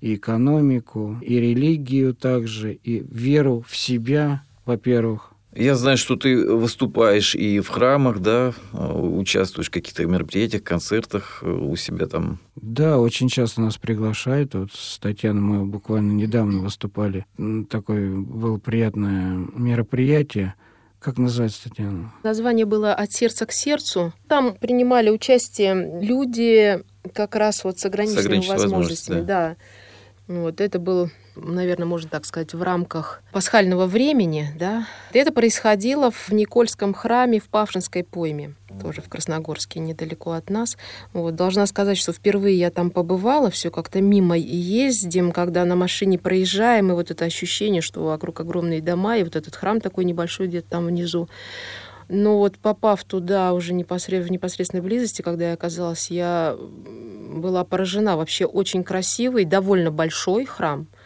и 0.00 0.16
экономику, 0.16 1.18
и 1.20 1.38
религию 1.38 2.14
также, 2.14 2.72
и 2.72 3.04
веру 3.08 3.64
в 3.66 3.76
себя, 3.76 4.42
во-первых, 4.64 5.31
я 5.54 5.74
знаю, 5.74 5.96
что 5.96 6.16
ты 6.16 6.46
выступаешь 6.46 7.34
и 7.34 7.60
в 7.60 7.68
храмах, 7.68 8.20
да, 8.20 8.52
участвуешь 8.72 9.68
в 9.68 9.70
каких-то 9.70 10.04
мероприятиях, 10.06 10.62
концертах 10.62 11.40
э, 11.42 11.50
у 11.50 11.76
себя 11.76 12.06
там. 12.06 12.38
Да, 12.56 12.98
очень 12.98 13.28
часто 13.28 13.60
нас 13.60 13.76
приглашают. 13.76 14.54
Вот 14.54 14.72
с 14.72 14.98
Татьяной 14.98 15.42
мы 15.42 15.66
буквально 15.66 16.12
недавно 16.12 16.60
выступали. 16.60 17.26
Такое 17.68 18.14
было 18.14 18.58
приятное 18.58 19.46
мероприятие. 19.54 20.54
Как 20.98 21.18
называется, 21.18 21.64
Татьяна? 21.64 22.12
Название 22.22 22.64
было 22.64 22.94
«От 22.94 23.12
сердца 23.12 23.44
к 23.44 23.52
сердцу». 23.52 24.12
Там 24.28 24.54
принимали 24.54 25.10
участие 25.10 26.00
люди 26.00 26.82
как 27.12 27.34
раз 27.34 27.64
вот 27.64 27.78
с 27.80 27.84
ограниченными, 27.84 28.22
с 28.22 28.26
ограниченными 28.26 28.58
возможностями. 28.58 29.16
возможностями 29.16 29.26
да. 29.26 29.56
да. 30.28 30.34
Вот 30.40 30.60
это 30.60 30.78
был 30.78 31.10
наверное, 31.36 31.86
можно 31.86 32.08
так 32.08 32.24
сказать, 32.24 32.54
в 32.54 32.62
рамках 32.62 33.22
пасхального 33.32 33.86
времени, 33.86 34.48
да. 34.58 34.86
Это 35.12 35.32
происходило 35.32 36.10
в 36.10 36.30
Никольском 36.30 36.94
храме 36.94 37.40
в 37.40 37.48
Павшинской 37.48 38.04
пойме, 38.04 38.54
тоже 38.80 39.02
в 39.02 39.08
Красногорске, 39.08 39.80
недалеко 39.80 40.32
от 40.32 40.50
нас. 40.50 40.76
Вот. 41.12 41.34
Должна 41.34 41.66
сказать, 41.66 41.98
что 41.98 42.12
впервые 42.12 42.58
я 42.58 42.70
там 42.70 42.90
побывала, 42.90 43.50
все 43.50 43.70
как-то 43.70 44.00
мимо 44.00 44.36
ездим, 44.36 45.32
когда 45.32 45.64
на 45.64 45.76
машине 45.76 46.18
проезжаем, 46.18 46.90
и 46.90 46.94
вот 46.94 47.10
это 47.10 47.24
ощущение, 47.24 47.82
что 47.82 48.04
вокруг 48.04 48.40
огромные 48.40 48.80
дома, 48.80 49.16
и 49.16 49.24
вот 49.24 49.36
этот 49.36 49.54
храм 49.56 49.80
такой 49.80 50.04
небольшой 50.04 50.48
где-то 50.48 50.68
там 50.70 50.86
внизу. 50.86 51.28
Но 52.08 52.38
вот 52.38 52.58
попав 52.58 53.04
туда 53.04 53.54
уже 53.54 53.72
непосредственно, 53.72 54.28
в 54.28 54.30
непосредственной 54.30 54.82
близости, 54.82 55.22
когда 55.22 55.48
я 55.48 55.54
оказалась, 55.54 56.10
я 56.10 56.56
была 56.58 57.64
поражена. 57.64 58.16
Вообще 58.16 58.44
очень 58.44 58.84
красивый, 58.84 59.44
довольно 59.44 59.90
большой 59.90 60.44
храм– 60.44 60.88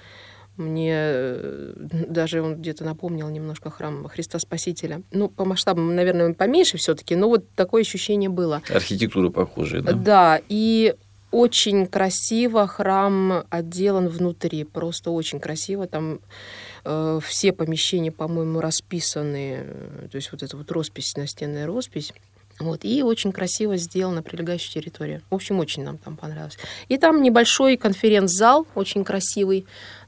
мне 0.56 0.92
э, 0.94 1.72
даже 2.08 2.42
он 2.42 2.56
где-то 2.56 2.84
напомнил 2.84 3.28
немножко 3.28 3.70
храм 3.70 4.06
Христа 4.08 4.38
Спасителя. 4.38 5.02
Ну, 5.12 5.28
по 5.28 5.44
масштабам, 5.44 5.94
наверное, 5.94 6.32
поменьше 6.34 6.78
все-таки, 6.78 7.14
но 7.16 7.28
вот 7.28 7.48
такое 7.54 7.82
ощущение 7.82 8.30
было. 8.30 8.62
Архитектура 8.68 9.30
похожая, 9.30 9.82
да? 9.82 9.92
Да, 9.92 10.40
и 10.48 10.94
очень 11.30 11.86
красиво 11.86 12.66
храм 12.66 13.44
отделан 13.50 14.08
внутри, 14.08 14.64
просто 14.64 15.10
очень 15.10 15.40
красиво. 15.40 15.86
Там 15.86 16.20
э, 16.84 17.20
все 17.22 17.52
помещения, 17.52 18.12
по-моему, 18.12 18.60
расписаны, 18.60 19.66
то 20.10 20.16
есть 20.16 20.32
вот 20.32 20.42
эта 20.42 20.56
вот 20.56 20.70
роспись, 20.70 21.16
настенная 21.16 21.66
роспись. 21.66 22.12
Вот, 22.58 22.86
и 22.86 23.02
очень 23.02 23.32
красиво 23.32 23.76
сделана 23.76 24.22
прилегающая 24.22 24.80
территория. 24.80 25.20
В 25.28 25.34
общем, 25.34 25.58
очень 25.58 25.84
нам 25.84 25.98
там 25.98 26.16
понравилось. 26.16 26.56
И 26.88 26.96
там 26.96 27.20
небольшой 27.20 27.76
конференц-зал, 27.76 28.66
очень 28.74 29.04
красивый, 29.04 29.66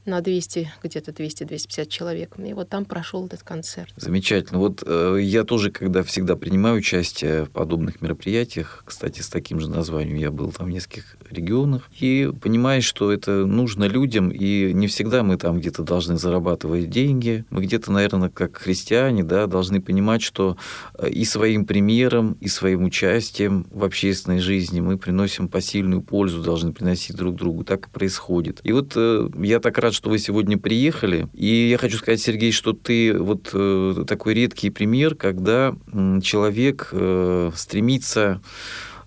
на 0.09 0.21
200, 0.21 0.71
где-то 0.83 1.11
200-250 1.11 1.87
человек. 1.87 2.35
И 2.37 2.53
вот 2.53 2.69
там 2.69 2.85
прошел 2.85 3.25
этот 3.25 3.43
концерт. 3.43 3.93
Замечательно. 3.95 4.59
Вот 4.59 4.83
э, 4.85 5.17
я 5.21 5.43
тоже, 5.43 5.71
когда 5.71 6.03
всегда 6.03 6.35
принимаю 6.35 6.77
участие 6.77 7.45
в 7.45 7.51
подобных 7.51 8.01
мероприятиях, 8.01 8.83
кстати, 8.85 9.21
с 9.21 9.29
таким 9.29 9.59
же 9.59 9.69
названием 9.69 10.17
я 10.17 10.31
был 10.31 10.51
там 10.51 10.67
в 10.67 10.69
нескольких 10.69 11.17
регионах, 11.29 11.89
и 11.99 12.31
понимаешь, 12.41 12.85
что 12.85 13.11
это 13.11 13.45
нужно 13.45 13.85
людям, 13.85 14.29
и 14.29 14.73
не 14.73 14.87
всегда 14.87 15.23
мы 15.23 15.37
там 15.37 15.59
где-то 15.59 15.83
должны 15.83 16.17
зарабатывать 16.17 16.89
деньги. 16.89 17.45
Мы 17.49 17.63
где-то, 17.63 17.91
наверное, 17.91 18.29
как 18.29 18.57
христиане, 18.57 19.23
да, 19.23 19.47
должны 19.47 19.81
понимать, 19.81 20.21
что 20.21 20.57
э, 20.97 21.09
и 21.09 21.25
своим 21.25 21.65
примером, 21.65 22.37
и 22.41 22.47
своим 22.47 22.83
участием 22.83 23.67
в 23.71 23.83
общественной 23.83 24.39
жизни 24.39 24.81
мы 24.81 24.97
приносим 24.97 25.47
посильную 25.47 26.01
пользу, 26.01 26.41
должны 26.41 26.73
приносить 26.73 27.15
друг 27.15 27.35
другу. 27.35 27.63
Так 27.63 27.87
и 27.87 27.89
происходит. 27.89 28.61
И 28.63 28.71
вот 28.71 28.93
э, 28.95 29.29
я 29.37 29.59
так 29.59 29.77
рад, 29.77 29.93
что 29.99 30.11
вы 30.11 30.17
сегодня 30.17 30.57
приехали. 30.57 31.27
И 31.33 31.67
я 31.67 31.77
хочу 31.77 31.97
сказать, 31.97 32.21
Сергей, 32.21 32.53
что 32.53 32.71
ты 32.71 33.13
вот 33.13 33.49
э, 33.51 34.05
такой 34.07 34.33
редкий 34.33 34.69
пример, 34.69 35.15
когда 35.15 35.75
человек 36.23 36.87
э, 36.93 37.51
стремится 37.53 38.41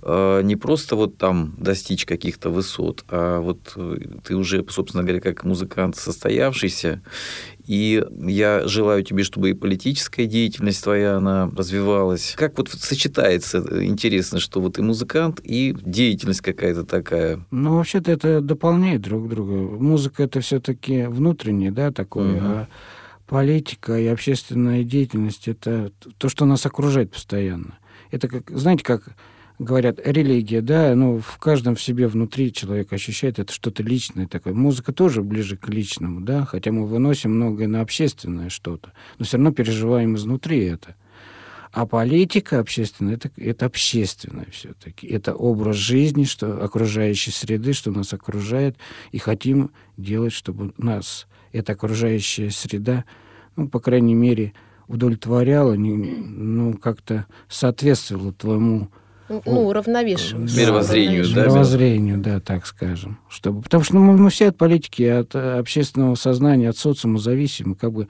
не 0.05 0.57
просто 0.57 0.97
вот 0.97 1.17
там 1.17 1.55
достичь 1.59 2.07
каких-то 2.07 2.51
высот, 2.51 3.05
а 3.09 3.41
вот 3.41 3.77
ты 4.25 4.35
уже, 4.35 4.65
собственно 4.69 5.05
говоря, 5.05 5.21
как 5.21 5.45
музыкант 5.45 5.97
состоявшийся, 5.97 7.03
и 7.65 8.05
я 8.19 8.67
желаю 8.67 9.05
тебе, 9.05 9.23
чтобы 9.23 9.51
и 9.51 9.55
политическая 9.55 10.27
деятельность 10.27 10.83
твоя, 10.83 11.17
она 11.17 11.49
развивалась. 11.57 12.35
Как 12.37 12.59
вот 12.59 12.71
сочетается, 12.71 13.59
интересно, 13.85 14.41
что 14.41 14.61
вот 14.61 14.79
и 14.79 14.83
музыкант, 14.83 15.41
и 15.45 15.77
деятельность 15.81 16.41
какая-то 16.41 16.85
такая? 16.85 17.45
Ну, 17.53 17.77
вообще-то 17.77 18.11
это 18.11 18.41
дополняет 18.41 19.03
друг 19.03 19.29
друга. 19.29 19.53
Музыка 19.53 20.25
это 20.25 20.41
все-таки 20.41 21.05
внутреннее, 21.05 21.71
да, 21.71 21.93
такое, 21.93 22.37
угу. 22.37 22.45
а 22.45 22.69
политика 23.29 23.97
и 23.97 24.07
общественная 24.07 24.83
деятельность 24.83 25.47
это 25.47 25.93
то, 26.19 26.29
что 26.29 26.45
нас 26.45 26.67
окружает 26.67 27.13
постоянно. 27.13 27.79
Это 28.11 28.27
как, 28.27 28.51
знаете, 28.51 28.83
как 28.83 29.15
говорят, 29.63 30.01
религия, 30.05 30.61
да, 30.61 30.95
ну, 30.95 31.21
в 31.21 31.39
каждом 31.39 31.75
в 31.75 31.83
себе 31.83 32.09
внутри 32.09 32.53
человек 32.53 32.93
ощущает 32.93 33.39
это 33.39 33.53
что-то 33.53 33.83
личное 33.83 34.27
такое. 34.27 34.55
Музыка 34.55 34.93
тоже 34.93 35.23
ближе 35.23 35.57
к 35.57 35.69
личному, 35.69 36.21
да, 36.21 36.45
хотя 36.45 36.73
мы 36.73 36.87
выносим 36.87 37.37
многое 37.37 37.69
на 37.69 37.81
общественное 37.81 38.51
что-то, 38.51 38.93
но 39.19 39.25
все 39.25 39.37
равно 39.37 39.53
переживаем 39.53 40.17
изнутри 40.17 40.65
это. 40.65 40.97
А 41.73 41.87
политика 41.87 42.59
общественная 42.59 43.15
это, 43.15 43.31
это 43.39 43.65
общественное 43.65 44.47
все-таки. 44.51 45.07
Это 45.07 45.35
образ 45.35 45.77
жизни, 45.77 46.25
что 46.25 46.63
окружающей 46.63 47.31
среды, 47.31 47.73
что 47.73 47.91
нас 47.91 48.13
окружает, 48.13 48.77
и 49.11 49.19
хотим 49.19 49.71
делать, 49.97 50.35
чтобы 50.35 50.75
нас 50.77 51.27
эта 51.51 51.73
окружающая 51.73 52.51
среда, 52.51 53.05
ну, 53.57 53.69
по 53.69 53.81
крайней 53.81 54.15
мере, 54.15 54.53
удовлетворяла, 54.87 55.73
не, 55.73 55.97
ну, 55.97 56.75
как-то 56.75 57.27
соответствовала 57.49 58.35
твоему 58.35 58.91
ну, 59.45 59.69
уравновешиваем. 59.69 60.47
Мировоззрению, 60.55 61.25
да? 61.35 61.43
Мировоззрению, 61.43 62.19
да, 62.19 62.41
так 62.41 62.67
скажем. 62.67 63.19
Чтобы, 63.29 63.63
потому 63.63 63.85
что 63.85 63.95
ну, 63.95 64.01
мы, 64.03 64.17
мы 64.19 64.31
все 64.31 64.49
от 64.49 64.57
политики, 64.57 65.03
от 65.03 65.35
общественного 65.35 66.15
сознания, 66.17 66.69
от 66.69 66.77
социума 66.77 67.19
зависимы, 67.19 67.75
как 67.75 67.93
бы 67.93 68.09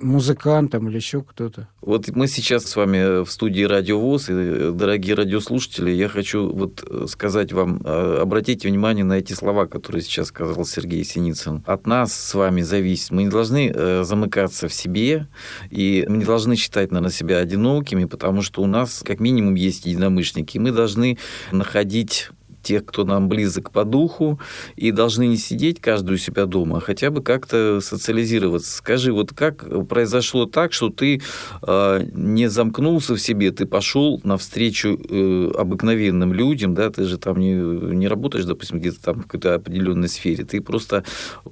музыкантом 0.00 0.88
или 0.88 0.96
еще 0.96 1.22
кто-то. 1.22 1.68
Вот 1.80 2.08
мы 2.08 2.26
сейчас 2.26 2.64
с 2.64 2.76
вами 2.76 3.24
в 3.24 3.30
студии 3.30 3.62
Радио 3.62 4.00
ВОЗ, 4.00 4.30
и, 4.30 4.72
дорогие 4.72 5.14
радиослушатели, 5.14 5.90
я 5.90 6.08
хочу 6.08 6.50
вот 6.52 6.84
сказать 7.08 7.52
вам, 7.52 7.80
а, 7.84 8.22
обратите 8.22 8.68
внимание 8.68 9.04
на 9.04 9.14
эти 9.14 9.32
слова, 9.32 9.66
которые 9.66 10.02
сейчас 10.02 10.28
сказал 10.28 10.64
Сергей 10.64 11.04
Синицын. 11.04 11.62
От 11.66 11.86
нас 11.86 12.12
с 12.12 12.34
вами 12.34 12.62
зависит. 12.62 13.10
Мы 13.10 13.24
не 13.24 13.30
должны 13.30 13.72
э, 13.74 14.04
замыкаться 14.04 14.68
в 14.68 14.74
себе, 14.74 15.28
и 15.70 16.04
мы 16.08 16.18
не 16.18 16.24
должны 16.24 16.56
считать, 16.56 16.90
наверное, 16.90 17.12
себя 17.12 17.38
одинокими, 17.38 18.04
потому 18.04 18.42
что 18.42 18.62
у 18.62 18.66
нас 18.66 19.02
как 19.04 19.20
минимум 19.20 19.54
есть 19.54 19.86
единомышленники, 19.86 20.56
и 20.56 20.60
мы 20.60 20.72
должны 20.72 21.18
находить 21.52 22.30
тех, 22.66 22.84
кто 22.84 23.04
нам 23.04 23.28
близок 23.28 23.70
по 23.70 23.84
духу, 23.84 24.40
и 24.74 24.90
должны 24.90 25.28
не 25.28 25.36
сидеть 25.36 25.80
каждый 25.80 26.14
у 26.14 26.16
себя 26.18 26.46
дома, 26.46 26.78
а 26.78 26.80
хотя 26.80 27.10
бы 27.10 27.22
как-то 27.22 27.80
социализироваться. 27.80 28.76
Скажи, 28.76 29.12
вот 29.12 29.32
как 29.32 29.86
произошло 29.88 30.46
так, 30.46 30.72
что 30.72 30.90
ты 30.90 31.22
э, 31.62 32.06
не 32.12 32.48
замкнулся 32.48 33.14
в 33.14 33.20
себе, 33.20 33.52
ты 33.52 33.66
пошел 33.66 34.20
навстречу 34.24 34.98
э, 34.98 35.50
обыкновенным 35.56 36.32
людям, 36.32 36.74
да, 36.74 36.90
ты 36.90 37.04
же 37.04 37.18
там 37.18 37.38
не, 37.38 37.52
не 37.52 38.08
работаешь, 38.08 38.44
допустим, 38.44 38.80
где-то 38.80 39.00
там 39.00 39.20
в 39.20 39.22
какой-то 39.22 39.54
определенной 39.54 40.08
сфере, 40.08 40.44
ты 40.44 40.60
просто 40.60 41.04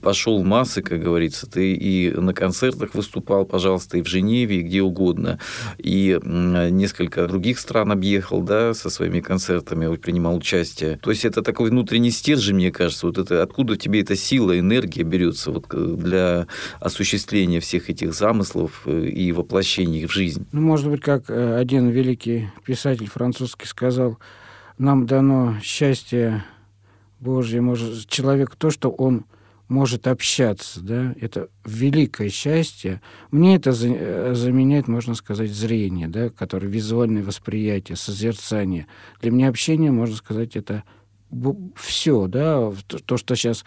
пошел 0.02 0.42
в 0.42 0.44
массы, 0.44 0.82
как 0.82 1.00
говорится, 1.00 1.48
ты 1.48 1.74
и 1.74 2.10
на 2.10 2.34
концертах 2.34 2.94
выступал, 2.94 3.44
пожалуйста, 3.44 3.98
и 3.98 4.02
в 4.02 4.08
Женеве, 4.08 4.58
и 4.58 4.62
где 4.62 4.82
угодно, 4.82 5.38
и 5.78 6.18
несколько 6.24 7.28
других 7.28 7.60
стран 7.60 7.92
объехал, 7.92 8.42
да, 8.42 8.74
со 8.74 8.90
своими 8.90 9.20
концертами, 9.20 9.94
принимал 9.96 10.36
участие. 10.36 10.98
То 11.04 11.10
есть 11.10 11.26
это 11.26 11.42
такой 11.42 11.68
внутренний 11.68 12.10
стержень, 12.10 12.54
мне 12.54 12.72
кажется, 12.72 13.06
вот 13.06 13.18
это 13.18 13.42
откуда 13.42 13.76
тебе 13.76 14.00
эта 14.00 14.16
сила, 14.16 14.58
энергия 14.58 15.02
берется 15.02 15.50
вот 15.50 15.66
э, 15.70 15.96
для 15.98 16.46
осуществления 16.80 17.60
всех 17.60 17.90
этих 17.90 18.14
замыслов 18.14 18.84
э, 18.86 19.08
и 19.08 19.30
воплощения 19.30 20.00
их 20.00 20.08
в 20.08 20.14
жизнь. 20.14 20.46
Ну, 20.52 20.62
может 20.62 20.88
быть, 20.88 21.02
как 21.02 21.28
э, 21.28 21.58
один 21.58 21.90
великий 21.90 22.48
писатель 22.64 23.06
французский 23.06 23.66
сказал, 23.66 24.18
нам 24.78 25.04
дано 25.04 25.56
счастье 25.62 26.42
Божье, 27.20 27.60
может, 27.60 28.08
человек 28.08 28.56
то, 28.56 28.70
что 28.70 28.88
он 28.88 29.26
может 29.68 30.06
общаться, 30.06 30.80
да, 30.80 31.14
это 31.20 31.48
великое 31.64 32.28
счастье. 32.28 33.00
Мне 33.30 33.56
это 33.56 33.72
заменяет, 33.72 34.88
можно 34.88 35.14
сказать, 35.14 35.50
зрение, 35.50 36.08
да, 36.08 36.28
которое 36.30 36.68
визуальное 36.68 37.24
восприятие, 37.24 37.96
созерцание. 37.96 38.86
Для 39.20 39.30
меня 39.30 39.48
общение, 39.48 39.90
можно 39.90 40.16
сказать, 40.16 40.56
это 40.56 40.84
все, 41.76 42.26
да, 42.26 42.72
то, 43.06 43.16
что 43.16 43.34
сейчас 43.34 43.64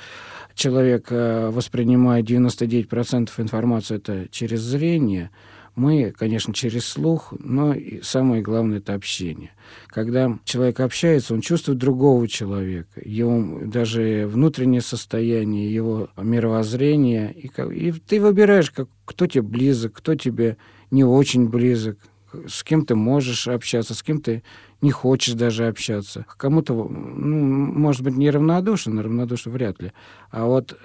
человек 0.53 1.07
э, 1.09 1.49
воспринимает 1.49 2.29
99% 2.29 3.29
информации 3.37 3.97
это 3.97 4.27
через 4.29 4.61
зрение, 4.61 5.31
Мы, 5.77 6.11
конечно, 6.11 6.55
через 6.55 6.87
слух, 6.87 7.35
но 7.37 7.71
и 7.71 8.01
самое 8.01 8.41
главное– 8.41 8.77
это 8.79 8.95
общение. 8.95 9.51
Когда 9.85 10.39
человек 10.43 10.79
общается, 10.79 11.35
он 11.35 11.41
чувствует 11.41 11.77
другого 11.77 12.27
человека, 12.27 12.99
его 13.05 13.59
даже 13.63 14.25
внутреннее 14.27 14.81
состояние, 14.81 15.71
его 15.71 16.09
мировоззрение. 16.17 17.31
И, 17.31 17.51
и 17.75 17.91
ты 17.91 18.19
выбираешь, 18.19 18.71
как, 18.71 18.89
кто 19.05 19.27
тебе 19.27 19.43
близок, 19.43 19.93
кто 19.93 20.15
тебе 20.15 20.57
не 20.89 21.03
очень 21.03 21.47
близок, 21.47 21.99
с 22.47 22.63
кем 22.63 22.83
ты 22.83 22.95
можешь 22.95 23.47
общаться, 23.47 23.93
с 23.93 24.01
кем 24.01 24.19
ты 24.19 24.41
не 24.81 24.89
хочешь 24.89 25.35
даже 25.35 25.67
общаться. 25.67 26.25
Кому-то, 26.37 26.73
ну, 26.73 27.45
может 27.45 28.01
быть, 28.01 28.17
неравнодушен, 28.17 28.97
равнодушен 28.97 29.51
вряд 29.51 29.79
ли. 29.79 29.91
А 30.31 30.45
вот 30.45 30.75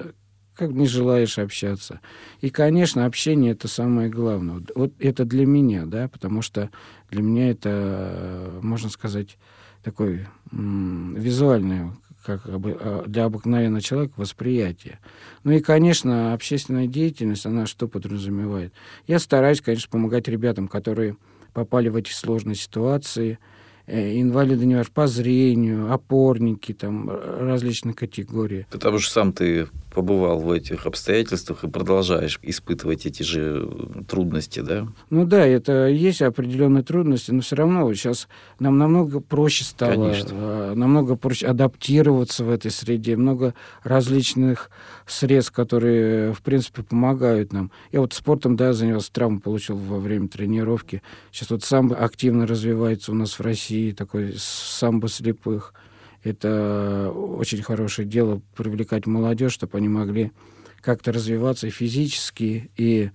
как 0.55 0.71
не 0.71 0.87
желаешь 0.87 1.39
общаться. 1.39 2.01
И, 2.41 2.51
конечно, 2.51 3.07
общение 3.07 3.53
это 3.53 3.69
самое 3.69 4.09
главное. 4.09 4.63
Вот 4.75 4.93
это 4.99 5.25
для 5.25 5.47
меня, 5.47 5.87
да, 5.87 6.09
потому 6.09 6.43
что 6.43 6.71
для 7.11 7.23
меня 7.23 7.51
это, 7.51 8.59
можно 8.63 8.89
сказать, 8.89 9.39
такой 9.83 10.27
визуальное, 10.51 11.93
как 12.25 12.43
а, 12.47 13.05
для 13.07 13.25
обыкновенного 13.25 13.83
человека, 13.83 14.15
восприятие. 14.17 15.01
Ну 15.45 15.53
и, 15.53 15.61
конечно, 15.61 16.35
общественная 16.35 16.87
деятельность, 16.87 17.47
она 17.47 17.67
что 17.67 17.89
подразумевает? 17.89 18.73
Я 19.07 19.19
стараюсь, 19.19 19.61
конечно, 19.61 19.91
помогать 19.91 20.29
ребятам, 20.29 20.69
которые 20.69 21.17
попали 21.53 21.89
в 21.89 21.97
эти 21.97 22.13
сложные 22.13 22.55
ситуации, 22.55 23.39
Э, 23.87 24.21
инвалиды 24.21 24.65
не 24.65 24.83
по 24.95 25.07
зрению, 25.07 25.93
опорники 25.93 26.73
там 26.73 27.11
различных 27.11 27.97
категорий. 27.97 28.67
Потому 28.71 28.99
что 28.99 29.13
сам 29.13 29.33
ты 29.33 29.69
побывал 29.93 30.39
в 30.41 30.51
этих 30.51 30.87
обстоятельствах 30.87 31.65
и 31.65 31.69
продолжаешь 31.69 32.39
испытывать 32.43 33.07
эти 33.07 33.23
же 33.23 33.69
трудности, 34.09 34.61
да? 34.61 34.89
Ну 35.11 35.27
да, 35.27 35.47
это 35.47 35.87
есть 35.87 36.23
определенные 36.23 36.83
трудности, 36.83 37.31
но 37.31 37.43
все 37.43 37.57
равно 37.57 37.93
сейчас 37.95 38.29
нам 38.59 38.79
намного 38.79 39.21
проще 39.21 39.65
стало, 39.65 39.93
Конечно. 39.93 40.31
Э, 40.33 40.75
намного 40.75 41.17
проще 41.17 41.47
адаптироваться 41.47 42.45
в 42.45 42.51
этой 42.51 42.71
среде, 42.71 43.17
много 43.17 43.55
различных 43.83 44.71
средств, 45.07 45.53
которые, 45.53 46.33
в 46.33 46.43
принципе, 46.43 46.83
помогают 46.83 47.53
нам. 47.53 47.71
Я 47.91 48.01
вот 48.01 48.13
спортом, 48.13 48.57
да, 48.57 48.73
занялся, 48.73 49.13
травму 49.13 49.41
получил 49.41 49.77
во 49.77 49.99
время 49.99 50.29
тренировки. 50.29 51.03
Сейчас 51.31 51.51
вот 51.51 51.65
сам 51.65 51.93
активно 51.93 52.47
развивается 52.47 53.13
у 53.13 53.15
нас 53.15 53.39
в 53.39 53.41
России 53.41 53.93
такой 53.93 54.35
самбо 54.37 55.09
слепых. 55.09 55.75
Это 56.23 57.11
очень 57.13 57.63
хорошее 57.63 58.07
дело 58.07 58.41
привлекать 58.57 59.07
молодежь, 59.07 59.53
чтобы 59.53 59.79
они 59.79 59.89
могли 59.89 60.33
как-то 60.81 61.13
развиваться 61.13 61.67
и 61.67 61.71
физически, 61.71 62.71
и 62.77 63.11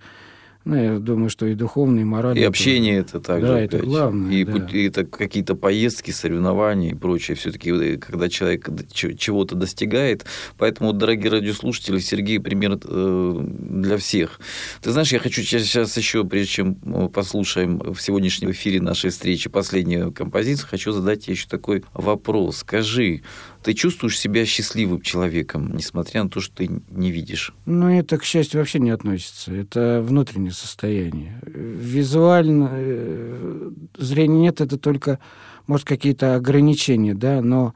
ну, 0.68 0.76
я 0.76 0.98
думаю, 0.98 1.30
что 1.30 1.46
и 1.46 1.54
духовно, 1.54 2.00
и 2.00 2.04
морально. 2.04 2.38
И 2.38 2.42
общение 2.42 2.98
это 2.98 3.20
также. 3.20 3.46
Да, 3.46 3.58
это 3.58 3.78
главное. 3.78 4.30
И, 4.34 4.44
да. 4.44 4.66
и 4.70 4.86
это 4.86 5.06
какие-то 5.06 5.54
поездки, 5.54 6.10
соревнования 6.10 6.90
и 6.90 6.94
прочее. 6.94 7.38
Все-таки, 7.38 7.70
э, 7.70 7.96
когда 7.96 8.28
человек 8.28 8.68
чего-то 8.92 9.54
достигает. 9.54 10.26
Поэтому, 10.58 10.92
дорогие 10.92 11.30
радиослушатели, 11.30 11.98
Сергей 12.00 12.38
пример 12.38 12.78
э, 12.84 13.40
для 13.40 13.96
всех. 13.96 14.40
Ты 14.82 14.90
знаешь, 14.90 15.10
я 15.10 15.20
хочу 15.20 15.40
сейчас 15.42 15.96
еще, 15.96 16.24
прежде 16.24 16.52
чем 16.52 16.74
послушаем 17.08 17.78
в 17.78 17.98
сегодняшнем 17.98 18.50
эфире 18.50 18.82
нашей 18.82 19.08
встречи 19.08 19.48
последнюю 19.48 20.12
композицию, 20.12 20.68
хочу 20.68 20.92
задать 20.92 21.24
тебе 21.24 21.32
еще 21.32 21.48
такой 21.48 21.82
вопрос. 21.94 22.58
Скажи, 22.58 23.22
ты 23.62 23.74
чувствуешь 23.74 24.18
себя 24.18 24.44
счастливым 24.46 25.00
человеком, 25.00 25.74
несмотря 25.74 26.24
на 26.24 26.30
то, 26.30 26.40
что 26.40 26.56
ты 26.56 26.70
не 26.90 27.10
видишь? 27.10 27.52
Ну, 27.66 27.88
это, 27.88 28.18
к 28.18 28.24
счастью, 28.24 28.60
вообще 28.60 28.78
не 28.78 28.90
относится. 28.90 29.52
Это 29.52 30.02
внутреннее 30.04 30.52
состояние. 30.52 31.40
Визуально 31.44 32.70
э, 32.72 33.70
зрения 33.96 34.38
нет, 34.38 34.60
это 34.60 34.78
только, 34.78 35.18
может, 35.66 35.86
какие-то 35.86 36.36
ограничения, 36.36 37.14
да, 37.14 37.42
но 37.42 37.74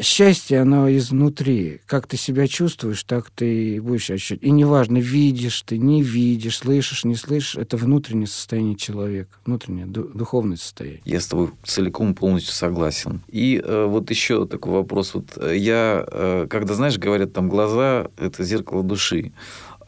счастье, 0.00 0.60
оно 0.60 0.90
изнутри. 0.94 1.80
Как 1.86 2.06
ты 2.06 2.16
себя 2.16 2.46
чувствуешь, 2.46 3.02
так 3.04 3.30
ты 3.30 3.76
и 3.76 3.80
будешь 3.80 4.10
ощущать. 4.10 4.42
И 4.42 4.50
неважно, 4.50 4.98
видишь 4.98 5.62
ты, 5.62 5.78
не 5.78 6.02
видишь, 6.02 6.58
слышишь, 6.58 7.04
не 7.04 7.16
слышишь, 7.16 7.56
это 7.56 7.76
внутреннее 7.76 8.26
состояние 8.26 8.76
человека, 8.76 9.30
внутреннее 9.44 9.86
духовное 9.86 10.56
состояние. 10.56 11.02
Я 11.04 11.20
с 11.20 11.26
тобой 11.26 11.50
целиком 11.64 12.14
полностью 12.14 12.54
согласен. 12.54 13.22
И 13.28 13.60
э, 13.62 13.84
вот 13.86 14.10
еще 14.10 14.46
такой 14.46 14.72
вопрос. 14.72 15.14
Вот 15.14 15.36
э, 15.36 15.56
я, 15.56 16.04
э, 16.06 16.46
когда, 16.48 16.74
знаешь, 16.74 16.98
говорят, 16.98 17.32
там 17.32 17.48
глаза– 17.48 18.08
это 18.18 18.44
зеркало 18.44 18.82
души. 18.82 19.32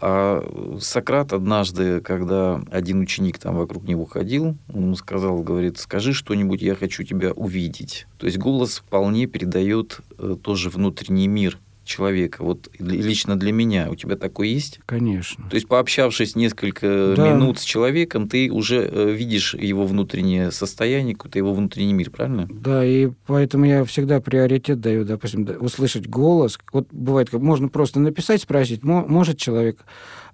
А 0.04 0.42
Сократ 0.80 1.32
однажды, 1.32 2.00
когда 2.00 2.60
один 2.72 2.98
ученик 2.98 3.38
там 3.38 3.54
вокруг 3.54 3.84
него 3.84 4.04
ходил, 4.04 4.56
он 4.74 4.96
сказал, 4.96 5.44
говорит, 5.44 5.78
скажи 5.78 6.12
что-нибудь, 6.12 6.60
я 6.60 6.74
хочу 6.74 7.04
тебя 7.04 7.30
увидеть. 7.30 8.08
То 8.18 8.26
есть 8.26 8.36
голос 8.36 8.78
вполне 8.78 9.26
передает 9.26 10.00
э, 10.18 10.34
тоже 10.42 10.70
внутренний 10.70 11.28
мир 11.28 11.60
человека, 11.84 12.42
вот 12.42 12.70
лично 12.78 13.38
для 13.38 13.52
меня, 13.52 13.90
у 13.90 13.94
тебя 13.94 14.16
такое 14.16 14.48
есть? 14.48 14.80
Конечно. 14.86 15.48
То 15.48 15.54
есть, 15.54 15.68
пообщавшись 15.68 16.36
несколько 16.36 17.14
да. 17.16 17.32
минут 17.32 17.58
с 17.58 17.64
человеком, 17.64 18.28
ты 18.28 18.50
уже 18.50 18.88
э, 18.90 19.12
видишь 19.12 19.54
его 19.54 19.86
внутреннее 19.86 20.50
состояние, 20.50 21.14
какой-то 21.14 21.38
его 21.38 21.52
внутренний 21.52 21.92
мир, 21.92 22.10
правильно? 22.10 22.48
Да, 22.50 22.84
и 22.84 23.10
поэтому 23.26 23.64
я 23.64 23.84
всегда 23.84 24.20
приоритет 24.20 24.80
даю, 24.80 25.04
допустим, 25.04 25.48
услышать 25.60 26.06
голос. 26.06 26.58
Вот 26.72 26.88
бывает, 26.90 27.32
можно 27.32 27.68
просто 27.68 28.00
написать, 28.00 28.42
спросить, 28.42 28.82
может 28.82 29.38
человек 29.38 29.84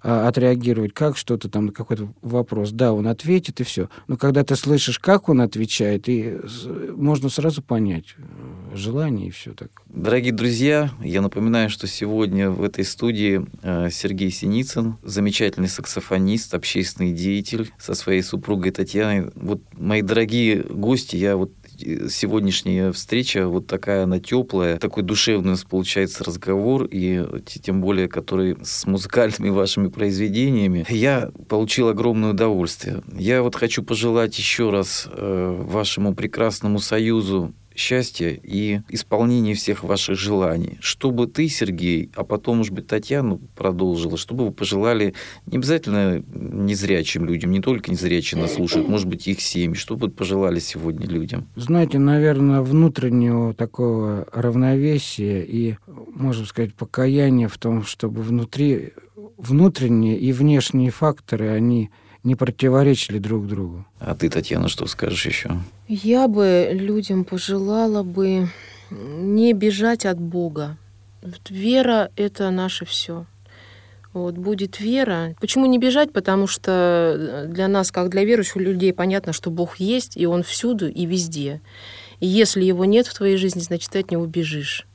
а, 0.01 0.29
отреагировать, 0.29 0.93
как 0.93 1.17
что-то 1.17 1.49
там, 1.49 1.69
какой-то 1.69 2.13
вопрос. 2.21 2.71
Да, 2.71 2.93
он 2.93 3.07
ответит, 3.07 3.59
и 3.59 3.63
все. 3.63 3.89
Но 4.07 4.15
когда 4.15 4.43
ты 4.45 4.55
слышишь, 4.55 4.97
как 4.97 5.27
он 5.27 5.41
отвечает, 5.41 6.07
и 6.07 6.37
можно 6.95 7.27
сразу 7.27 7.61
понять 7.61 8.15
э, 8.71 8.75
желание 8.75 9.27
и 9.27 9.31
все 9.31 9.53
так. 9.53 9.69
Дорогие 9.87 10.33
друзья, 10.33 10.91
я 11.01 11.21
напоминаю, 11.21 11.69
что 11.69 11.87
сегодня 11.87 12.49
в 12.49 12.63
этой 12.63 12.83
студии 12.83 13.45
э, 13.63 13.89
Сергей 13.91 14.31
Синицын, 14.31 14.97
замечательный 15.03 15.67
саксофонист, 15.67 16.53
общественный 16.53 17.11
деятель 17.11 17.71
со 17.77 17.93
своей 17.93 18.21
супругой 18.21 18.71
Татьяной. 18.71 19.31
Вот, 19.35 19.61
мои 19.77 20.01
дорогие 20.01 20.63
гости, 20.63 21.15
я 21.15 21.37
вот 21.37 21.51
сегодняшняя 22.09 22.91
встреча 22.91 23.47
вот 23.47 23.67
такая 23.67 24.03
она 24.03 24.19
теплая, 24.19 24.77
такой 24.77 25.03
душевный 25.03 25.49
у 25.49 25.51
нас 25.51 25.63
получается 25.63 26.23
разговор, 26.23 26.87
и 26.89 27.25
тем 27.45 27.81
более, 27.81 28.07
который 28.07 28.57
с 28.63 28.85
музыкальными 28.85 29.49
вашими 29.49 29.87
произведениями, 29.87 30.85
я 30.89 31.31
получил 31.47 31.89
огромное 31.89 32.31
удовольствие. 32.31 33.01
Я 33.17 33.41
вот 33.41 33.55
хочу 33.55 33.83
пожелать 33.83 34.37
еще 34.37 34.69
раз 34.69 35.07
э, 35.11 35.57
вашему 35.61 36.13
прекрасному 36.13 36.79
союзу 36.79 37.53
счастья 37.79 38.37
и 38.43 38.81
исполнения 38.89 39.53
всех 39.53 39.83
ваших 39.83 40.19
желаний. 40.19 40.77
Чтобы 40.81 41.27
ты, 41.27 41.47
Сергей, 41.47 42.11
а 42.15 42.23
потом, 42.23 42.57
может 42.57 42.73
быть, 42.73 42.87
Татьяну 42.87 43.39
продолжила, 43.55 44.17
чтобы 44.17 44.45
вы 44.45 44.51
пожелали 44.51 45.13
не 45.45 45.57
обязательно 45.57 46.23
незрячим 46.33 47.25
людям, 47.25 47.51
не 47.51 47.61
только 47.61 47.89
незрячие 47.89 48.41
нас 48.41 48.55
слушают, 48.55 48.87
может 48.87 49.07
быть, 49.07 49.27
их 49.27 49.41
семьи, 49.41 49.75
что 49.75 49.95
бы 49.95 50.09
пожелали 50.09 50.59
сегодня 50.59 51.07
людям? 51.07 51.47
Знаете, 51.55 51.99
наверное, 51.99 52.61
внутреннего 52.61 53.53
такого 53.53 54.27
равновесия 54.33 55.43
и, 55.43 55.77
можно 55.87 56.45
сказать, 56.45 56.73
покаяния 56.73 57.47
в 57.47 57.57
том, 57.57 57.83
чтобы 57.85 58.21
внутри 58.21 58.93
внутренние 59.37 60.17
и 60.17 60.33
внешние 60.33 60.91
факторы, 60.91 61.49
они 61.49 61.89
не 62.23 62.35
противоречили 62.35 63.17
друг 63.19 63.47
другу. 63.47 63.85
А 63.99 64.15
ты, 64.15 64.29
Татьяна, 64.29 64.67
что 64.67 64.85
скажешь 64.87 65.25
еще? 65.25 65.51
Я 65.87 66.27
бы 66.27 66.69
людям 66.73 67.23
пожелала 67.23 68.03
бы 68.03 68.49
не 68.91 69.53
бежать 69.53 70.05
от 70.05 70.19
Бога. 70.19 70.77
Вера— 71.49 72.11
это 72.15 72.49
наше 72.49 72.85
все. 72.85 73.25
Вот, 74.13 74.35
будет 74.35 74.79
вера. 74.79 75.35
Почему 75.39 75.67
не 75.67 75.77
бежать? 75.77 76.11
Потому 76.11 76.47
что 76.47 77.45
для 77.47 77.67
нас, 77.67 77.91
как 77.91 78.09
для 78.09 78.23
верующих 78.23 78.55
людей, 78.55 78.91
понятно, 78.91 79.33
что 79.33 79.51
Бог 79.51 79.79
есть, 79.79 80.17
и 80.17 80.25
Он 80.25 80.41
всюду 80.41 80.89
и 80.89 81.05
везде. 81.05 81.61
И 82.19 82.25
если 82.25 82.63
Его 82.63 82.85
нет 82.85 83.05
в 83.05 83.13
твоей 83.13 83.37
жизни, 83.37 83.59
значит, 83.59 83.91
ты 83.91 83.99
от 83.99 84.09
Него 84.09 84.25
бежишь. 84.25 84.87